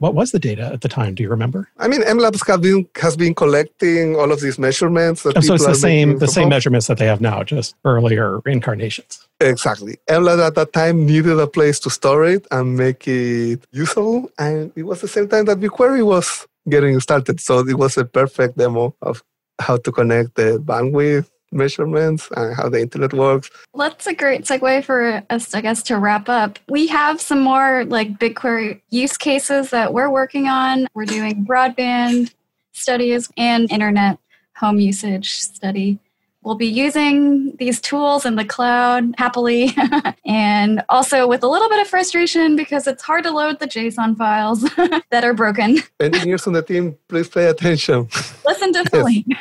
What 0.00 0.14
was 0.14 0.30
the 0.30 0.38
data 0.38 0.62
at 0.72 0.80
the 0.82 0.88
time? 0.88 1.16
Do 1.16 1.24
you 1.24 1.28
remember? 1.28 1.68
I 1.78 1.88
mean, 1.88 2.02
MLabs 2.02 2.46
have 2.46 2.62
been, 2.62 2.88
has 3.02 3.16
been 3.16 3.34
collecting 3.34 4.14
all 4.14 4.30
of 4.30 4.40
these 4.40 4.56
measurements. 4.56 5.26
Oh, 5.26 5.32
so 5.40 5.54
it's 5.54 5.66
the 5.66 5.74
same 5.74 6.18
the 6.18 6.28
same 6.28 6.44
home. 6.44 6.50
measurements 6.50 6.86
that 6.86 6.98
they 6.98 7.06
have 7.06 7.20
now, 7.20 7.42
just 7.42 7.74
earlier 7.84 8.40
incarnations. 8.46 9.26
Exactly. 9.40 9.98
MLabs 10.08 10.46
at 10.46 10.54
that 10.54 10.72
time 10.72 11.04
needed 11.04 11.40
a 11.40 11.48
place 11.48 11.80
to 11.80 11.90
store 11.90 12.24
it 12.24 12.46
and 12.52 12.76
make 12.76 13.08
it 13.08 13.66
usable. 13.72 14.30
And 14.38 14.70
it 14.76 14.84
was 14.84 15.00
the 15.00 15.08
same 15.08 15.28
time 15.28 15.46
that 15.46 15.58
BigQuery 15.58 16.06
was 16.06 16.46
getting 16.68 17.00
started. 17.00 17.40
So 17.40 17.66
it 17.66 17.76
was 17.76 17.98
a 17.98 18.04
perfect 18.04 18.56
demo 18.56 18.94
of 19.02 19.24
how 19.58 19.78
to 19.78 19.90
connect 19.90 20.36
the 20.36 20.62
bandwidth 20.64 21.28
measurements 21.52 22.28
and 22.36 22.54
how 22.54 22.68
the 22.68 22.80
internet 22.80 23.12
works. 23.12 23.50
That's 23.74 24.06
a 24.06 24.14
great 24.14 24.44
segue 24.44 24.84
for 24.84 25.22
us, 25.30 25.54
I 25.54 25.60
guess, 25.60 25.82
to 25.84 25.98
wrap 25.98 26.28
up. 26.28 26.58
We 26.68 26.86
have 26.88 27.20
some 27.20 27.40
more 27.40 27.84
like 27.86 28.18
BigQuery 28.18 28.80
use 28.90 29.16
cases 29.16 29.70
that 29.70 29.92
we're 29.92 30.10
working 30.10 30.46
on. 30.48 30.86
We're 30.94 31.04
doing 31.04 31.44
broadband 31.46 32.34
studies 32.72 33.28
and 33.36 33.70
internet 33.70 34.18
home 34.56 34.80
usage 34.80 35.34
study. 35.34 35.98
We'll 36.42 36.54
be 36.54 36.66
using 36.66 37.56
these 37.56 37.80
tools 37.80 38.24
in 38.24 38.36
the 38.36 38.44
cloud 38.44 39.14
happily 39.18 39.74
and 40.24 40.82
also 40.88 41.26
with 41.26 41.42
a 41.42 41.48
little 41.48 41.68
bit 41.68 41.80
of 41.80 41.88
frustration 41.88 42.56
because 42.56 42.86
it's 42.86 43.02
hard 43.02 43.24
to 43.24 43.32
load 43.32 43.58
the 43.58 43.66
JSON 43.66 44.16
files 44.16 44.62
that 45.10 45.24
are 45.24 45.34
broken. 45.34 45.78
Engineers 46.00 46.46
on 46.46 46.52
the 46.52 46.62
team, 46.62 46.96
please 47.08 47.28
pay 47.28 47.46
attention. 47.46 48.08
Listen 48.46 48.72
to 48.72 48.84
Philly. 48.88 49.26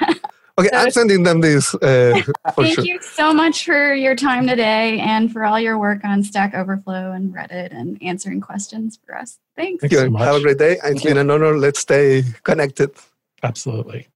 Okay, 0.59 0.69
So- 0.71 0.77
I'm 0.77 0.91
sending 0.91 1.23
them 1.23 1.41
this 1.41 1.75
uh, 1.75 2.19
Thank 2.55 2.73
sure. 2.75 2.83
you 2.85 2.99
so 3.01 3.31
much 3.33 3.63
for 3.63 3.93
your 3.93 4.15
time 4.15 4.47
today 4.47 4.99
and 4.99 5.31
for 5.31 5.45
all 5.45 5.59
your 5.59 5.77
work 5.77 6.03
on 6.03 6.23
Stack 6.23 6.55
Overflow 6.55 7.11
and 7.11 7.33
Reddit 7.33 7.71
and 7.71 8.01
answering 8.01 8.41
questions 8.41 8.99
for 9.05 9.15
us. 9.15 9.37
Thanks. 9.55 9.81
Thanks 9.81 9.95
so 9.95 10.09
much. 10.09 10.23
Have 10.23 10.35
a 10.35 10.41
great 10.41 10.57
day. 10.57 10.77
It's 10.83 11.03
you. 11.03 11.11
been 11.11 11.17
an 11.17 11.29
honor. 11.29 11.57
Let's 11.57 11.79
stay 11.79 12.23
connected. 12.43 12.89
Absolutely. 13.43 14.07